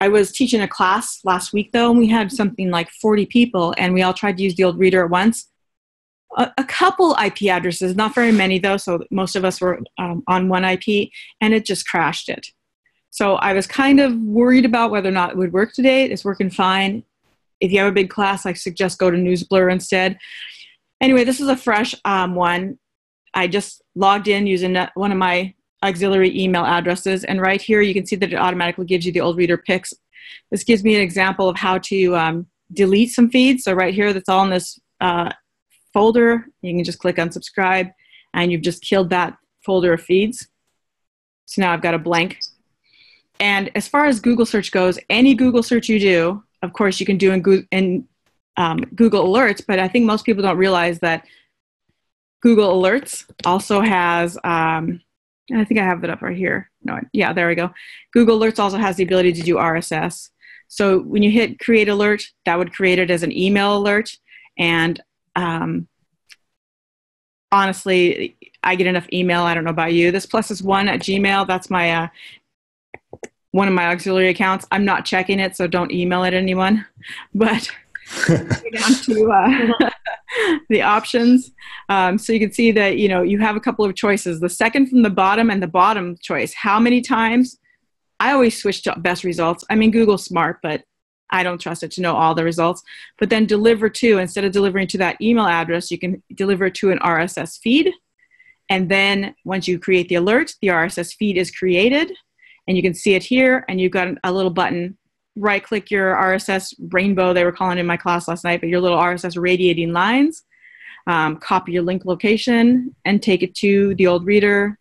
[0.02, 3.76] I was teaching a class last week though, and we had something like 40 people,
[3.78, 5.50] and we all tried to use the old reader at once.
[6.36, 10.24] A, a couple IP addresses, not very many though, so most of us were um,
[10.28, 12.48] on one IP, and it just crashed it.
[13.14, 16.06] So I was kind of worried about whether or not it would work today.
[16.06, 17.04] It's working fine.
[17.60, 20.18] If you have a big class, I suggest go to NewsBlur instead.
[21.00, 22.80] Anyway, this is a fresh um, one.
[23.36, 27.94] I just logged in using one of my auxiliary email addresses, and right here you
[27.94, 29.94] can see that it automatically gives you the old reader picks.
[30.50, 33.64] This gives me an example of how to um, delete some feeds.
[33.64, 35.32] So right here, that's all in this uh,
[35.94, 36.48] folder.
[36.64, 37.92] You can just click unsubscribe,
[38.34, 40.48] and you've just killed that folder of feeds.
[41.46, 42.40] So now I've got a blank
[43.40, 47.06] and as far as Google search goes, any Google search you do, of course, you
[47.06, 48.08] can do in, in
[48.58, 51.26] um, Google Alerts, but I think most people don't realize that
[52.42, 55.02] Google Alerts also has, um,
[55.54, 56.70] I think I have it up right here.
[56.84, 57.72] No, yeah, there we go.
[58.12, 60.30] Google Alerts also has the ability to do RSS.
[60.68, 64.18] So when you hit create alert, that would create it as an email alert.
[64.58, 65.02] And
[65.36, 65.88] um,
[67.52, 69.44] honestly, I get enough email.
[69.44, 70.12] I don't know about you.
[70.12, 71.48] This plus is one at Gmail.
[71.48, 72.08] That's my uh,
[73.54, 74.66] one of my auxiliary accounts.
[74.72, 76.86] I'm not checking it, so don't email it anyone.
[77.34, 77.70] But
[78.28, 79.90] down to uh,
[80.70, 81.52] the options.
[81.90, 84.40] Um, so you can see that you know you have a couple of choices.
[84.40, 86.54] The second from the bottom and the bottom choice.
[86.54, 87.58] How many times?
[88.20, 89.64] I always switch to best results.
[89.70, 90.84] I mean, Google's smart, but
[91.30, 92.82] I don't trust it to know all the results.
[93.20, 96.92] But then deliver to instead of delivering to that email address, you can deliver to
[96.92, 97.92] an RSS feed.
[98.70, 102.14] And then once you create the alert, the RSS feed is created,
[102.68, 103.66] and you can see it here.
[103.68, 104.98] And you've got a little button
[105.36, 108.82] right click your RSS rainbow, they were calling in my class last night, but your
[108.82, 110.44] little RSS radiating lines,
[111.08, 114.78] um, copy your link location and take it to the old reader,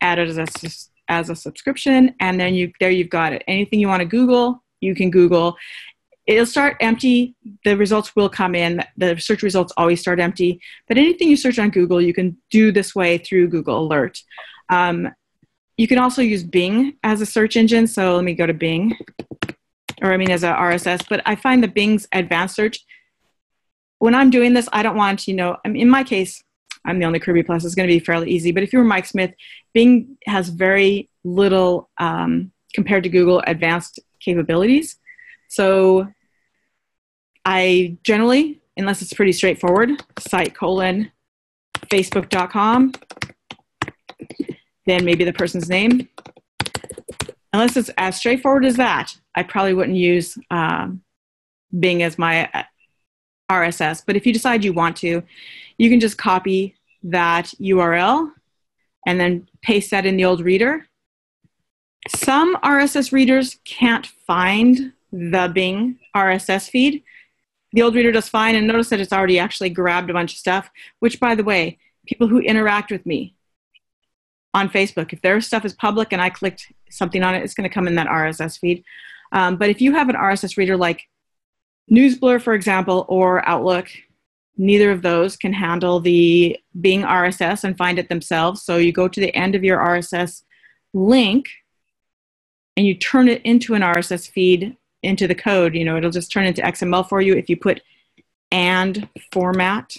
[0.00, 3.42] add it as a, as a subscription, and then you there you've got it.
[3.46, 5.56] Anything you want to Google, you can Google.
[6.26, 7.36] It'll start empty.
[7.64, 8.82] The results will come in.
[8.96, 10.60] The search results always start empty.
[10.88, 14.18] But anything you search on Google, you can do this way through Google Alert.
[14.68, 15.08] Um,
[15.76, 17.86] you can also use Bing as a search engine.
[17.86, 18.96] So let me go to Bing
[20.02, 22.84] or I mean as a RSS, but I find the Bing's advanced search,
[23.98, 26.42] when I'm doing this, I don't want, you know, I mean, in my case,
[26.84, 28.52] I'm the only Kirby Plessas, it's going to be fairly easy.
[28.52, 29.34] But if you were Mike Smith,
[29.72, 34.96] Bing has very little um, compared to Google advanced capabilities.
[35.48, 36.08] So
[37.44, 41.10] I generally, unless it's pretty straightforward, site colon
[41.90, 42.92] facebook.com,
[44.86, 46.08] then maybe the person's name,
[47.52, 51.02] unless it's as straightforward as that, I probably wouldn't use um,
[51.78, 52.62] Bing as my uh,
[53.50, 54.02] RSS.
[54.06, 55.22] But if you decide you want to,
[55.78, 58.30] you can just copy that URL
[59.06, 60.86] and then paste that in the old reader.
[62.08, 67.02] Some RSS readers can't find the Bing RSS feed.
[67.72, 70.38] The old reader does fine, and notice that it's already actually grabbed a bunch of
[70.38, 70.70] stuff,
[71.00, 73.35] which, by the way, people who interact with me
[74.56, 77.68] on Facebook, if their stuff is public and I clicked something on it, it's going
[77.68, 78.82] to come in that RSS feed.
[79.32, 81.02] Um, but if you have an RSS reader like
[81.92, 83.88] NewsBlur, for example, or Outlook,
[84.56, 88.62] neither of those can handle the Bing RSS and find it themselves.
[88.62, 90.42] So you go to the end of your RSS
[90.94, 91.48] link
[92.78, 95.74] and you turn it into an RSS feed into the code.
[95.74, 97.82] You know, it'll just turn into XML for you if you put
[98.50, 99.98] and format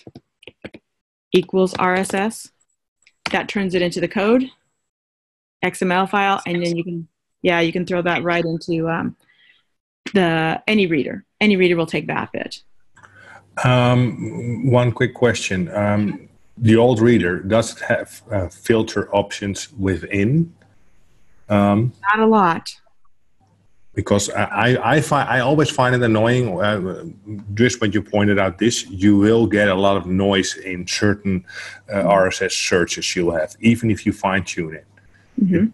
[1.31, 2.49] equals RSS.
[3.31, 4.49] That turns it into the code.
[5.63, 7.07] XML file, and then you can,
[7.41, 9.15] yeah, you can throw that right into um,
[10.13, 11.25] the any reader.
[11.41, 12.61] Any reader will take that bit.
[13.63, 20.53] Um, one quick question: um, the old reader does it have uh, filter options within?
[21.49, 22.75] Um, Not a lot.
[23.97, 26.45] Because I, I find I always find it annoying.
[26.61, 27.05] Uh,
[27.55, 31.43] just when you pointed out this, you will get a lot of noise in certain
[31.91, 34.87] uh, RSS searches you'll have, even if you fine tune it.
[35.41, 35.65] Mm-hmm.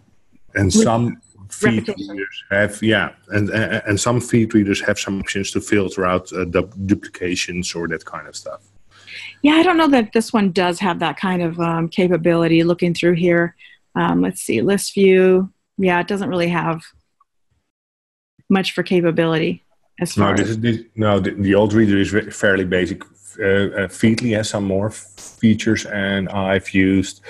[0.54, 5.50] And some feed readers have, yeah, and, and, and some feed readers have some options
[5.50, 8.62] to filter out uh, du- duplications or that kind of stuff.
[9.42, 12.64] Yeah, I don't know that this one does have that kind of um, capability.
[12.64, 13.54] Looking through here,
[13.94, 15.52] um, let's see, list view.
[15.76, 16.82] Yeah, it doesn't really have
[18.48, 19.62] much for capability.
[20.00, 21.20] As far no, this is this, no.
[21.20, 23.04] The, the, old reader is fairly basic.
[23.38, 27.20] Uh, uh, Feedly has some more features, and I've used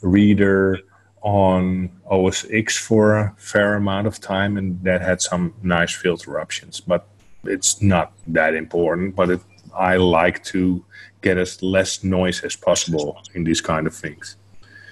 [0.00, 0.80] Reeder
[1.20, 6.40] on OS X for a fair amount of time, and that had some nice filter
[6.40, 6.80] options.
[6.80, 7.06] But
[7.44, 9.16] it's not that important.
[9.16, 9.40] But it,
[9.76, 10.84] I like to
[11.20, 14.36] get as less noise as possible in these kind of things.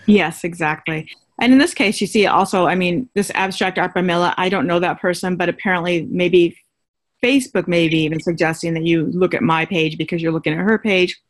[0.07, 1.09] Yes, exactly.
[1.41, 4.49] And in this case, you see also, I mean, this abstract art by Mila, I
[4.49, 6.57] don't know that person, but apparently maybe
[7.23, 10.79] Facebook maybe even suggesting that you look at my page because you're looking at her
[10.79, 11.21] page.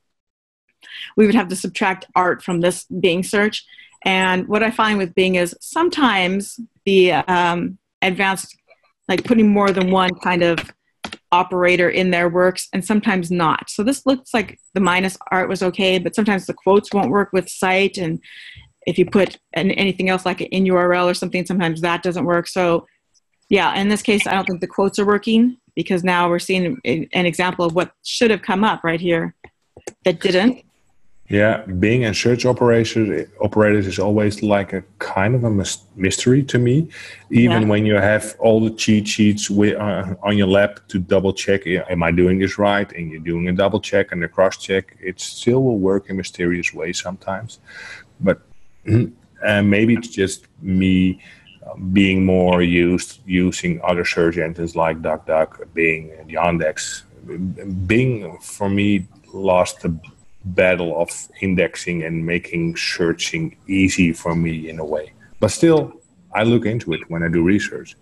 [1.16, 3.64] We would have to subtract art from this Bing search.
[4.04, 8.56] And what I find with Bing is sometimes the um, advanced,
[9.08, 10.58] like putting more than one kind of
[11.30, 13.70] operator in there works and sometimes not.
[13.70, 17.32] So this looks like the minus art was okay, but sometimes the quotes won't work
[17.32, 18.20] with site And
[18.86, 22.46] if you put an, anything else like an URL or something, sometimes that doesn't work.
[22.48, 22.86] So
[23.48, 26.78] yeah, in this case, I don't think the quotes are working because now we're seeing
[26.84, 29.34] an example of what should have come up right here
[30.04, 30.64] that didn't.
[31.28, 35.50] Yeah, Bing and search operators operators is always like a kind of a
[35.96, 36.88] mystery to me.
[37.30, 37.68] Even yeah.
[37.68, 41.66] when you have all the cheat sheets with, uh, on your lap to double check,
[41.66, 42.90] am I doing this right?
[42.92, 46.18] And you're doing a double check and a cross check, it still will work in
[46.18, 47.60] mysterious ways sometimes.
[48.20, 48.42] But
[48.86, 51.20] uh, maybe it's just me
[51.66, 57.02] uh, being more used using other search engines like DuckDuck, Bing, and Yandex.
[57.86, 59.96] Bing for me lost the
[60.44, 61.10] battle of
[61.40, 65.12] indexing and making searching easy for me in a way.
[65.40, 65.92] But still,
[66.34, 67.96] I look into it when I do research.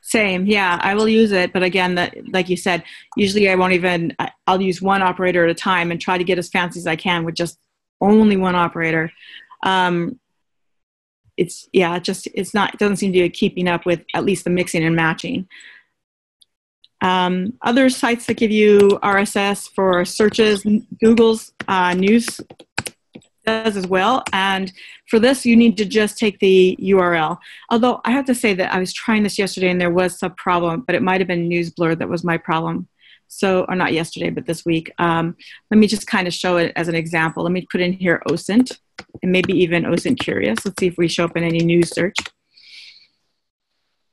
[0.00, 0.78] Same, yeah.
[0.82, 1.94] I will use it, but again,
[2.32, 2.82] like you said,
[3.16, 4.14] usually I won't even.
[4.46, 6.96] I'll use one operator at a time and try to get as fancy as I
[6.96, 7.58] can with just
[8.00, 9.10] only one operator.
[9.62, 10.18] Um,
[11.36, 12.74] it's yeah, it just it's not.
[12.74, 15.48] It doesn't seem to be keeping up with at least the mixing and matching.
[17.00, 20.64] Um, other sites that give you RSS for searches,
[21.00, 22.40] Google's uh, news
[23.44, 24.22] does as well.
[24.32, 24.72] And
[25.08, 27.38] for this, you need to just take the URL.
[27.70, 30.34] Although I have to say that I was trying this yesterday and there was some
[30.34, 32.88] problem, but it might have been NewsBlur that was my problem.
[33.26, 34.92] So, or not yesterday, but this week.
[34.98, 35.36] Um,
[35.70, 37.42] let me just kind of show it as an example.
[37.42, 38.78] Let me put in here OSINT
[39.22, 40.64] and maybe even OSINT Curious.
[40.64, 42.16] Let's see if we show up in any news search.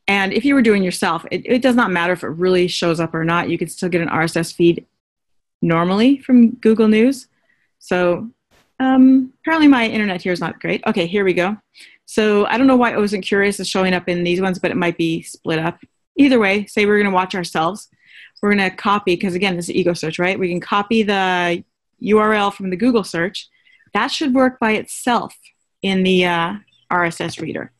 [0.07, 2.99] And if you were doing yourself, it, it does not matter if it really shows
[2.99, 3.49] up or not.
[3.49, 4.85] You can still get an RSS feed
[5.61, 7.27] normally from Google News.
[7.77, 8.29] So
[8.79, 10.83] um, apparently my internet here is not great.
[10.87, 11.57] Okay, here we go.
[12.05, 14.77] So I don't know why OSINT Curious is showing up in these ones, but it
[14.77, 15.79] might be split up.
[16.15, 17.89] Either way, say we're going to watch ourselves.
[18.41, 20.39] We're going to copy, because again, this is ego search, right?
[20.39, 21.63] We can copy the
[22.01, 23.47] URL from the Google search.
[23.93, 25.35] That should work by itself
[25.81, 26.53] in the uh,
[26.91, 27.71] RSS reader.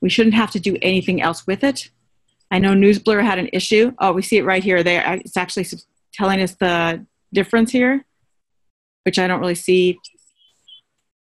[0.00, 1.90] We shouldn't have to do anything else with it.
[2.50, 3.92] I know NewsBlur had an issue.
[3.98, 4.82] Oh, we see it right here.
[4.82, 5.66] There, it's actually
[6.12, 8.04] telling us the difference here,
[9.04, 9.98] which I don't really see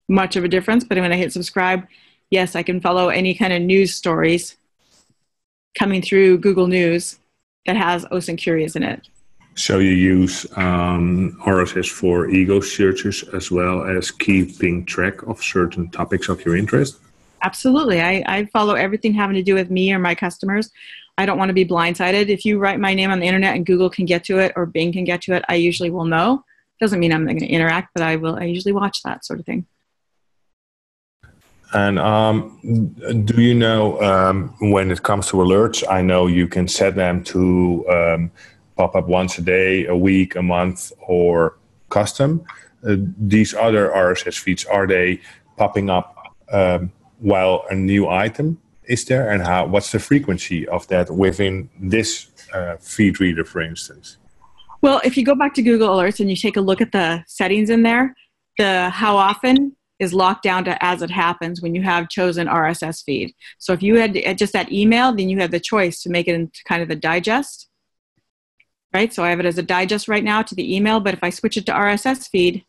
[0.09, 1.85] much of a difference, but when I hit subscribe,
[2.29, 4.57] yes, I can follow any kind of news stories
[5.77, 7.19] coming through Google News
[7.65, 9.07] that has OSINT Curious in it.
[9.61, 15.87] So you use um, RSS for ego searches as well as keeping track of certain
[15.91, 16.97] topics of your interest?
[17.43, 18.01] Absolutely.
[18.01, 20.71] I, I follow everything having to do with me or my customers.
[21.19, 22.29] I don't want to be blindsided.
[22.29, 24.65] If you write my name on the internet and Google can get to it or
[24.65, 26.43] Bing can get to it, I usually will know.
[26.79, 28.37] Doesn't mean I'm going to interact, but I will.
[28.37, 29.67] I usually watch that sort of thing.
[31.73, 32.59] And um,
[33.25, 35.83] do you know um, when it comes to alerts?
[35.87, 38.31] I know you can set them to um,
[38.81, 41.57] pop up once a day, a week, a month, or
[41.89, 42.43] custom.
[42.87, 42.95] Uh,
[43.35, 45.21] these other RSS feeds are they
[45.55, 46.07] popping up
[46.51, 49.67] um, while a new item is there, and how?
[49.67, 52.09] What's the frequency of that within this
[52.53, 54.17] uh, feed reader, for instance?
[54.81, 57.23] Well, if you go back to Google Alerts and you take a look at the
[57.27, 58.15] settings in there,
[58.57, 63.03] the how often is locked down to as it happens when you have chosen RSS
[63.03, 63.35] feed.
[63.59, 66.33] So if you had just that email, then you have the choice to make it
[66.33, 67.67] into kind of a digest,
[68.93, 69.13] right?
[69.13, 71.29] So I have it as a digest right now to the email, but if I
[71.29, 72.65] switch it to RSS feed,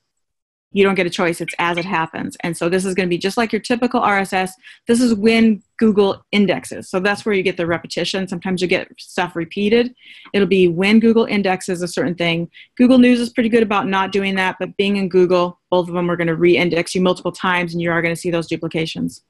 [0.72, 1.40] you don't get a choice.
[1.40, 2.36] It's as it happens.
[2.40, 4.52] And so this is going to be just like your typical RSS.
[4.88, 6.88] This is when Google indexes.
[6.88, 8.26] So that's where you get the repetition.
[8.26, 9.94] Sometimes you get stuff repeated.
[10.32, 12.50] It'll be when Google indexes a certain thing.
[12.76, 15.94] Google News is pretty good about not doing that, but Bing and Google, both of
[15.94, 18.46] them are going to re-index you multiple times and you are going to see those
[18.46, 19.22] duplications.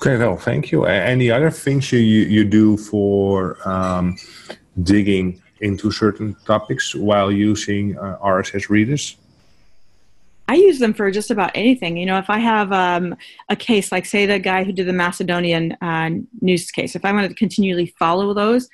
[0.00, 0.84] Okay, well, thank you.
[0.84, 4.16] Any other things you, you do for um,
[4.82, 9.16] digging into certain topics while using uh, RSS readers?
[10.48, 11.96] I use them for just about anything.
[11.96, 13.16] You know, if I have um,
[13.48, 16.10] a case, like say the guy who did the Macedonian uh,
[16.40, 18.68] news case, if I want to continually follow those,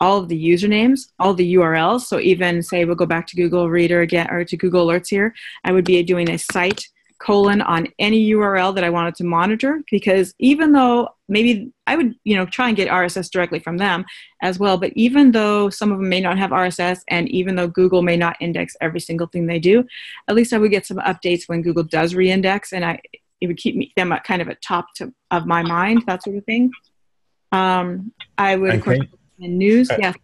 [0.00, 2.02] all of the usernames, all the URLs.
[2.02, 5.34] So even say we'll go back to Google Reader again or to Google Alerts here,
[5.64, 6.88] I would be doing a site
[7.18, 12.14] colon on any URL that I wanted to monitor because even though maybe I would,
[12.24, 14.04] you know, try and get RSS directly from them
[14.42, 17.68] as well, but even though some of them may not have RSS and even though
[17.68, 19.84] Google may not index every single thing they do,
[20.28, 23.00] at least I would get some updates when Google does reindex and I
[23.40, 26.22] it would keep me, them at kind of at top to, of my mind, that
[26.22, 26.70] sort of thing.
[27.52, 28.98] Um, I would, of course,
[29.38, 30.16] in news, uh, yes.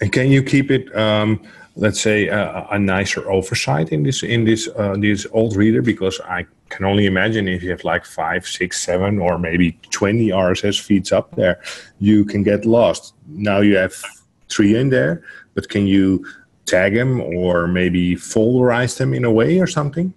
[0.00, 1.42] And can you keep it um,
[1.76, 6.20] let's say a, a, nicer oversight in this in this uh, this old reader because
[6.24, 10.80] I can only imagine if you have like five, six, seven, or maybe twenty RSS
[10.80, 11.60] feeds up there,
[11.98, 13.14] you can get lost.
[13.28, 13.94] Now you have
[14.48, 15.22] three in there,
[15.54, 16.26] but can you
[16.64, 20.12] tag them or maybe folderize them in a way or something?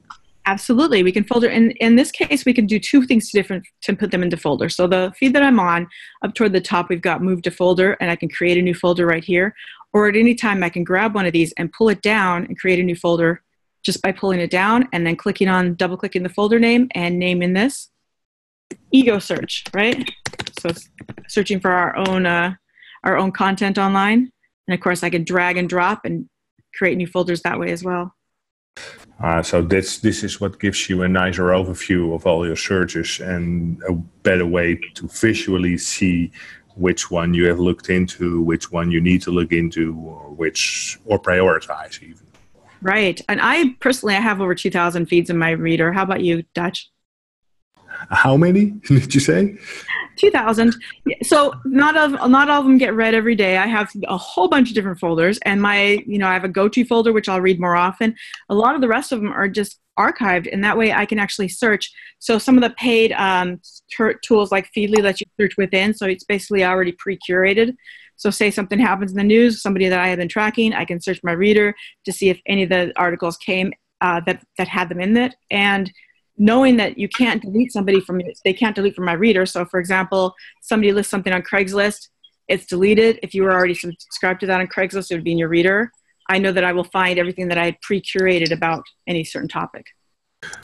[0.46, 1.50] Absolutely, we can folder.
[1.50, 4.38] In in this case, we can do two things to different to put them into
[4.38, 4.76] folders.
[4.76, 5.88] So the feed that I'm on,
[6.24, 8.74] up toward the top, we've got move to folder, and I can create a new
[8.74, 9.54] folder right here.
[9.94, 12.60] Or at any time, I can grab one of these and pull it down and
[12.60, 13.42] create a new folder
[13.84, 17.18] just by pulling it down and then clicking on, double clicking the folder name and
[17.18, 17.90] naming this
[18.92, 20.10] ego search, right?
[20.60, 20.70] So
[21.28, 22.56] searching for our own, uh,
[23.04, 24.32] our own content online.
[24.68, 26.30] And of course, I can drag and drop and
[26.76, 28.16] create new folders that way as well.
[29.22, 33.20] Uh, so this this is what gives you a nicer overview of all your searches
[33.20, 36.32] and a better way to visually see
[36.80, 41.00] which one you have looked into, which one you need to look into, or which
[41.06, 42.26] or prioritize even.
[42.82, 45.92] Right, and I personally I have over two thousand feeds in my reader.
[45.92, 46.90] How about you, Dutch?
[48.10, 49.58] How many did you say?
[50.16, 50.76] 2000
[51.24, 54.50] so not of not all of them get read every day i have a whole
[54.50, 57.40] bunch of different folders and my you know i have a go-to folder which i'll
[57.40, 58.14] read more often
[58.50, 61.20] a lot of the rest of them are just archived and that way i can
[61.20, 61.92] actually search.
[62.20, 66.06] So some of the paid um, t- tools like feedly let you search within so
[66.06, 67.76] it's basically already pre-curated.
[68.16, 71.00] So say something happens in the news somebody that i have been tracking i can
[71.02, 71.68] search my reader
[72.06, 73.72] to see if any of the articles came
[74.02, 75.36] uh, that that had them in it.
[75.52, 75.92] And
[76.38, 79.46] knowing that you can't delete somebody from they can't delete from my reader.
[79.46, 82.08] So for example somebody lists something on craigslist
[82.48, 83.20] it's deleted.
[83.22, 85.92] If you were already subscribed to that on craigslist it would be in your reader
[86.30, 89.86] i know that i will find everything that i had pre-curated about any certain topic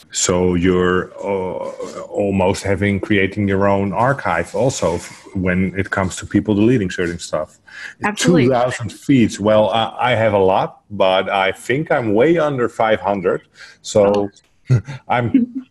[0.10, 1.70] so you're uh,
[2.04, 4.98] almost having creating your own archive also
[5.34, 7.60] when it comes to people deleting certain stuff
[8.06, 8.46] Absolutely.
[8.46, 13.42] 2000 feeds well uh, i have a lot but i think i'm way under 500
[13.82, 14.30] so oh
[15.08, 15.66] I'm.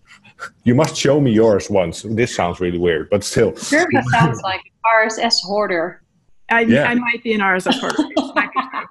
[0.64, 2.02] you must show me yours once.
[2.02, 3.52] This sounds really weird, but still.
[3.52, 6.02] Jerva sounds like RSS hoarder.
[6.50, 6.84] I, yeah.
[6.84, 7.96] I might be an RSS hoarder.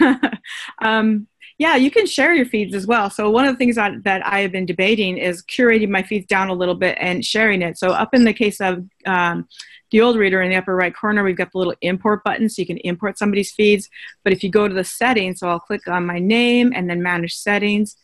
[0.82, 1.26] um,
[1.58, 3.10] yeah, you can share your feeds as well.
[3.10, 6.26] So one of the things that, that I have been debating is curating my feeds
[6.26, 7.78] down a little bit and sharing it.
[7.78, 9.48] So up in the case of um,
[9.90, 12.62] the old reader in the upper right corner, we've got the little import button so
[12.62, 13.88] you can import somebody's feeds.
[14.22, 17.02] But if you go to the settings, so I'll click on my name and then
[17.02, 17.96] manage settings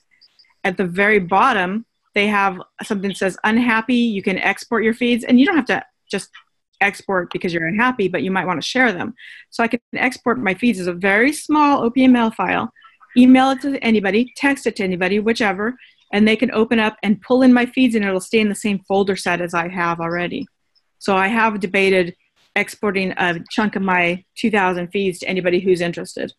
[0.64, 3.94] at the very bottom, they have something that says unhappy.
[3.94, 6.30] You can export your feeds, and you don't have to just
[6.84, 9.14] export because you're unhappy, but you might want to share them.
[9.50, 12.70] So I can export my feeds as a very small OPML file,
[13.16, 15.76] email it to anybody, text it to anybody, whichever,
[16.12, 18.54] and they can open up and pull in my feeds, and it'll stay in the
[18.54, 20.46] same folder set as I have already.
[20.98, 22.14] So I have debated
[22.56, 26.32] exporting a chunk of my 2,000 feeds to anybody who's interested.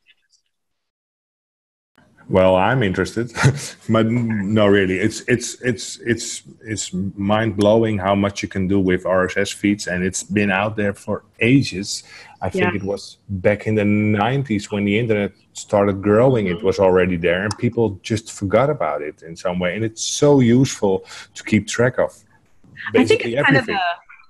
[2.27, 3.31] Well, I'm interested,
[3.89, 8.79] but no, really, it's it's it's it's it's mind blowing how much you can do
[8.79, 12.03] with RSS feeds, and it's been out there for ages.
[12.41, 12.75] I think yeah.
[12.75, 16.47] it was back in the '90s when the internet started growing.
[16.47, 16.65] It mm-hmm.
[16.65, 19.75] was already there, and people just forgot about it in some way.
[19.75, 21.05] And it's so useful
[21.35, 22.11] to keep track of.
[22.95, 23.43] I think it's everything.
[23.43, 23.79] kind of the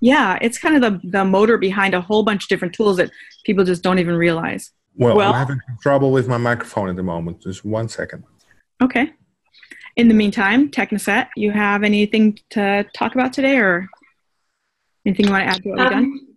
[0.01, 3.09] yeah, it's kind of the the motor behind a whole bunch of different tools that
[3.45, 4.71] people just don't even realize.
[4.97, 7.41] Well, well, I'm having trouble with my microphone at the moment.
[7.41, 8.23] Just one second.
[8.81, 9.11] Okay.
[9.95, 13.87] In the meantime, Technisette, you have anything to talk about today or
[15.05, 16.03] anything you want to add to what we've done?
[16.03, 16.35] Um,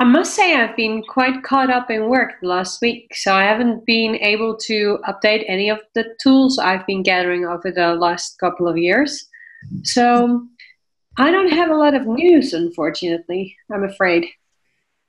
[0.00, 3.44] I must say I've been quite caught up in work the last week, so I
[3.44, 8.38] haven't been able to update any of the tools I've been gathering over the last
[8.40, 9.24] couple of years.
[9.84, 10.44] So
[11.18, 14.26] I don't have a lot of news, unfortunately, I'm afraid.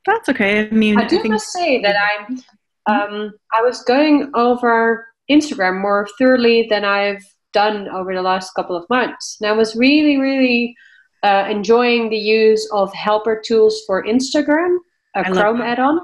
[0.05, 0.67] That's okay.
[0.67, 2.38] I mean, I do I must say that I'm
[2.86, 7.23] um, I was going over Instagram more thoroughly than I've
[7.53, 9.38] done over the last couple of months.
[9.39, 10.75] And I was really, really
[11.23, 14.77] uh, enjoying the use of helper tools for Instagram,
[15.15, 16.01] a Chrome add on,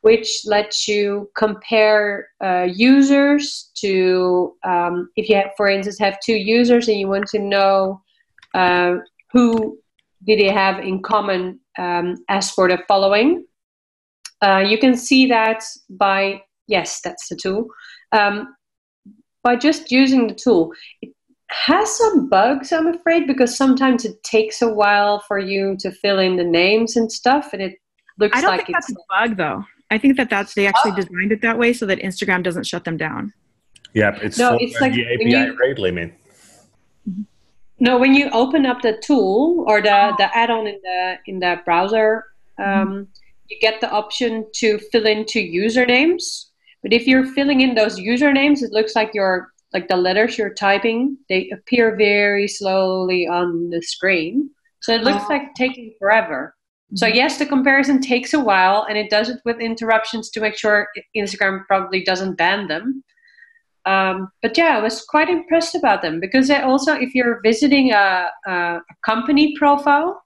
[0.00, 6.36] which lets you compare uh, users to, um, if you have, for instance, have two
[6.36, 8.00] users and you want to know
[8.54, 8.94] uh,
[9.32, 9.78] who
[10.26, 13.44] did they have in common um, as for the following
[14.42, 17.66] uh, you can see that by, yes, that's the tool.
[18.10, 18.54] Um,
[19.42, 20.72] by just using the tool.
[21.00, 21.12] It
[21.50, 26.18] has some bugs, I'm afraid, because sometimes it takes a while for you to fill
[26.18, 27.74] in the names and stuff, and it
[28.18, 29.64] looks I don't like think it's that's a bug, though.
[29.90, 30.96] I think that that's they actually oh.
[30.96, 33.32] designed it that way so that Instagram doesn't shut them down.
[33.94, 36.14] Yeah, it's no, it's like the API you, rate limit.
[37.78, 41.60] No, when you open up the tool or the, the add-on in the in the
[41.64, 42.24] browser,
[42.58, 43.02] um, mm-hmm
[43.48, 46.46] you get the option to fill in two usernames.
[46.82, 50.54] But if you're filling in those usernames, it looks like you're like the letters you're
[50.54, 54.50] typing, they appear very slowly on the screen.
[54.80, 55.32] So it looks oh.
[55.32, 56.54] like taking forever.
[56.94, 57.16] So mm-hmm.
[57.16, 60.88] yes, the comparison takes a while, and it does it with interruptions to make sure
[61.16, 63.02] Instagram probably doesn't ban them.
[63.84, 67.92] Um, but yeah, I was quite impressed about them because they also, if you're visiting
[67.92, 70.22] a, a, company profile,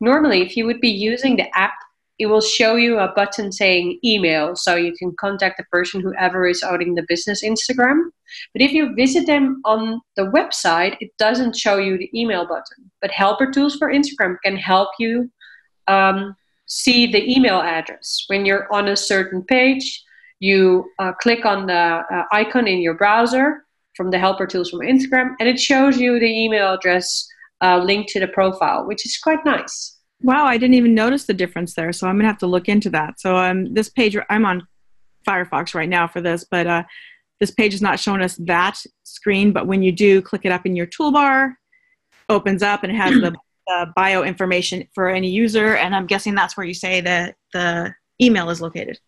[0.00, 1.74] normally if you would be using the app
[2.24, 6.46] it will show you a button saying email so you can contact the person whoever
[6.46, 7.98] is owning the business instagram.
[8.54, 12.90] But if you visit them on the website it doesn't show you the email button.
[13.02, 15.30] But helper tools for instagram can help you
[15.86, 18.24] um, see the email address.
[18.28, 20.02] When you're on a certain page
[20.40, 23.66] you uh, click on the uh, icon in your browser
[23.96, 27.28] from the helper tools from instagram and it shows you the email address
[27.62, 29.93] uh, linked to the profile which is quite nice
[30.24, 31.92] Wow, I didn't even notice the difference there.
[31.92, 33.20] So I'm gonna have to look into that.
[33.20, 34.66] So um, this page, I'm on
[35.28, 36.82] Firefox right now for this, but uh,
[37.40, 39.52] this page is not showing us that screen.
[39.52, 41.52] But when you do click it up in your toolbar,
[42.30, 43.34] opens up and it has the
[43.66, 47.94] the bio information for any user, and I'm guessing that's where you say that the
[48.20, 48.98] email is located.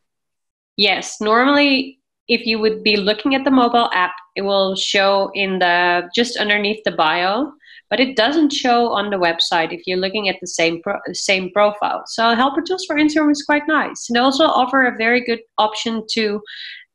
[0.77, 1.99] Yes, normally
[2.29, 6.37] if you would be looking at the mobile app, it will show in the just
[6.37, 7.53] underneath the bio,
[7.91, 11.51] but it doesn't show on the website if you're looking at the same pro, same
[11.53, 12.03] profile.
[12.07, 15.41] So helper tools for Instagram is quite nice, and they also offer a very good
[15.59, 16.41] option to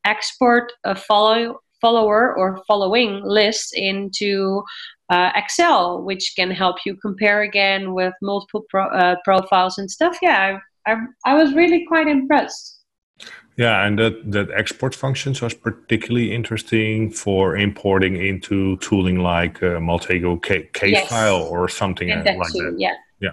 [0.04, 4.62] export a follow follower or following list into
[5.10, 10.16] uh, Excel, which can help you compare again with multiple pro, uh, profiles and stuff.
[10.22, 12.81] Yeah, I, I, I was really quite impressed.
[13.56, 19.76] Yeah, and that, that export functions was particularly interesting for importing into tooling like uh,
[19.78, 21.08] Maltego case yes.
[21.08, 22.76] file or something like too, that.
[22.78, 22.94] Yeah.
[23.20, 23.32] Yeah.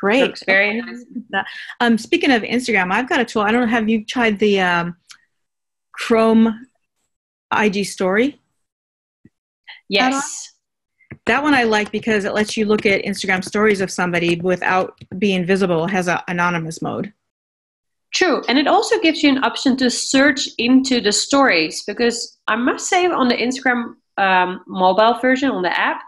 [0.00, 0.22] Great.
[0.22, 1.04] Looks very nice.
[1.80, 3.42] Um, speaking of Instagram, I've got a tool.
[3.42, 4.96] I don't know, have you tried the um,
[5.92, 6.66] Chrome
[7.56, 8.40] IG story?
[9.88, 10.52] Yes.
[11.26, 14.98] That one I like because it lets you look at Instagram stories of somebody without
[15.16, 17.12] being visible, it has an anonymous mode.
[18.14, 18.42] True.
[18.48, 22.88] And it also gives you an option to search into the stories because I must
[22.88, 26.00] say on the Instagram um, mobile version on the app,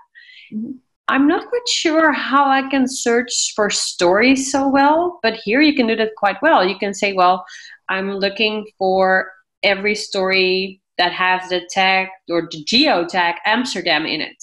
[0.55, 0.73] mm-hmm.
[1.09, 5.75] I'm not quite sure how I can search for stories so well, but here you
[5.75, 6.65] can do that quite well.
[6.65, 7.45] You can say, well,
[7.89, 9.31] I'm looking for
[9.63, 14.43] every story that has the tag or the geo tag Amsterdam in it.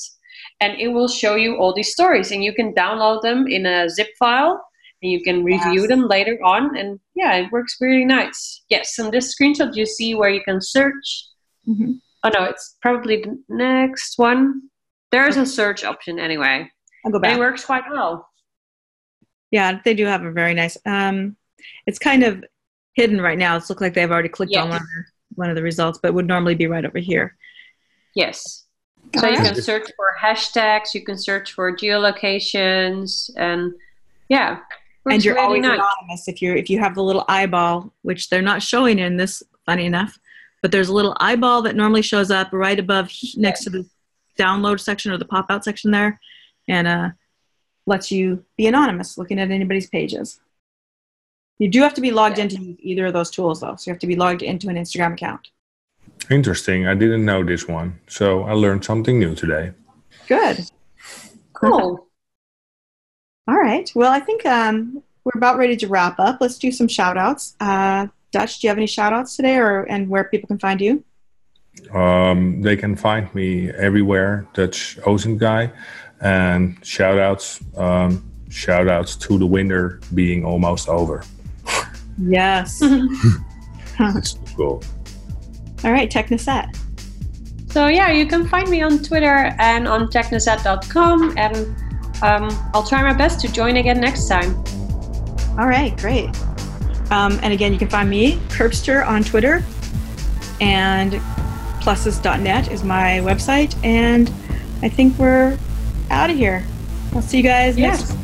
[0.62, 3.90] And it will show you all these stories, and you can download them in a
[3.90, 4.64] zip file
[5.10, 5.88] you can review yes.
[5.88, 6.78] them later on.
[6.78, 8.64] And yeah, it works really nice.
[8.70, 11.28] Yes, and this screenshot you see where you can search.
[11.68, 11.94] Mm-hmm.
[12.24, 14.64] Oh no, it's probably the next one.
[15.12, 16.70] There's a search option anyway.
[17.06, 17.32] I'll go back.
[17.32, 18.28] And it works quite well.
[19.52, 20.78] Yeah, they do have a very nice.
[20.86, 21.38] Um,
[21.86, 22.44] it's kind of
[22.96, 23.56] hidden right now.
[23.56, 24.64] It's looked like they've already clicked yes.
[24.64, 25.04] on one of, the,
[25.36, 27.36] one of the results, but would normally be right over here.
[28.16, 28.66] Yes.
[29.16, 33.74] So you can search for hashtags, you can search for geolocations, and
[34.30, 34.60] yeah.
[35.10, 35.80] And you're really always nice.
[35.80, 39.44] anonymous if you're if you have the little eyeball, which they're not showing in this,
[39.66, 40.18] funny enough,
[40.62, 43.86] but there's a little eyeball that normally shows up right above next to the
[44.40, 46.20] download section or the pop out section there,
[46.68, 47.10] and uh,
[47.86, 50.40] lets you be anonymous looking at anybody's pages.
[51.60, 53.76] You do have to be logged into either of those tools, though.
[53.76, 55.50] So you have to be logged into an Instagram account.
[56.30, 56.88] Interesting.
[56.88, 58.00] I didn't know this one.
[58.08, 59.72] So I learned something new today.
[60.28, 60.66] Good.
[61.54, 62.08] Cool.
[63.48, 63.92] All right.
[63.94, 66.38] Well, I think um, we're about ready to wrap up.
[66.40, 67.56] Let's do some shout outs.
[67.60, 70.80] Uh, Dutch, do you have any shout outs today or and where people can find
[70.80, 71.04] you?
[71.94, 75.72] Um, they can find me everywhere, Dutch OSINT Guy.
[76.22, 81.24] And shout outs, um, shout outs to the winter being almost over.
[82.18, 82.80] Yes.
[84.00, 84.82] That's cool.
[85.84, 86.78] All right, Technisette.
[87.72, 91.76] So yeah, you can find me on Twitter and on technisette.com, and
[92.24, 94.56] um, I'll try my best to join again next time.
[95.60, 96.30] All right, great.
[97.12, 99.64] Um, and again, you can find me, Curbster, on Twitter,
[100.62, 101.14] and
[101.82, 103.76] plessas.net is my website.
[103.84, 104.30] And
[104.82, 105.58] I think we're
[106.10, 106.66] out of here.
[107.14, 108.10] I'll see you guys yes.
[108.10, 108.24] next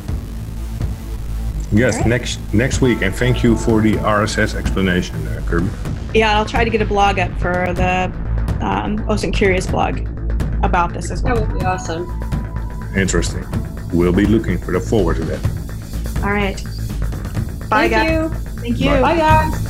[1.72, 2.08] Yes, right.
[2.08, 3.02] next next week.
[3.02, 5.70] And thank you for the RSS explanation, uh, Kirby.
[6.16, 8.06] Yeah, I'll try to get a blog up for the
[8.62, 10.00] um, OSINT Curious blog
[10.64, 11.36] about this as well.
[11.36, 12.08] That would be awesome.
[12.96, 13.46] Interesting.
[13.92, 16.24] We'll be looking for the forward to that.
[16.24, 16.62] All right.
[17.70, 18.12] Bye, Thank guys.
[18.12, 18.30] You.
[18.62, 18.90] Thank you.
[18.90, 19.69] Bye, Bye guys.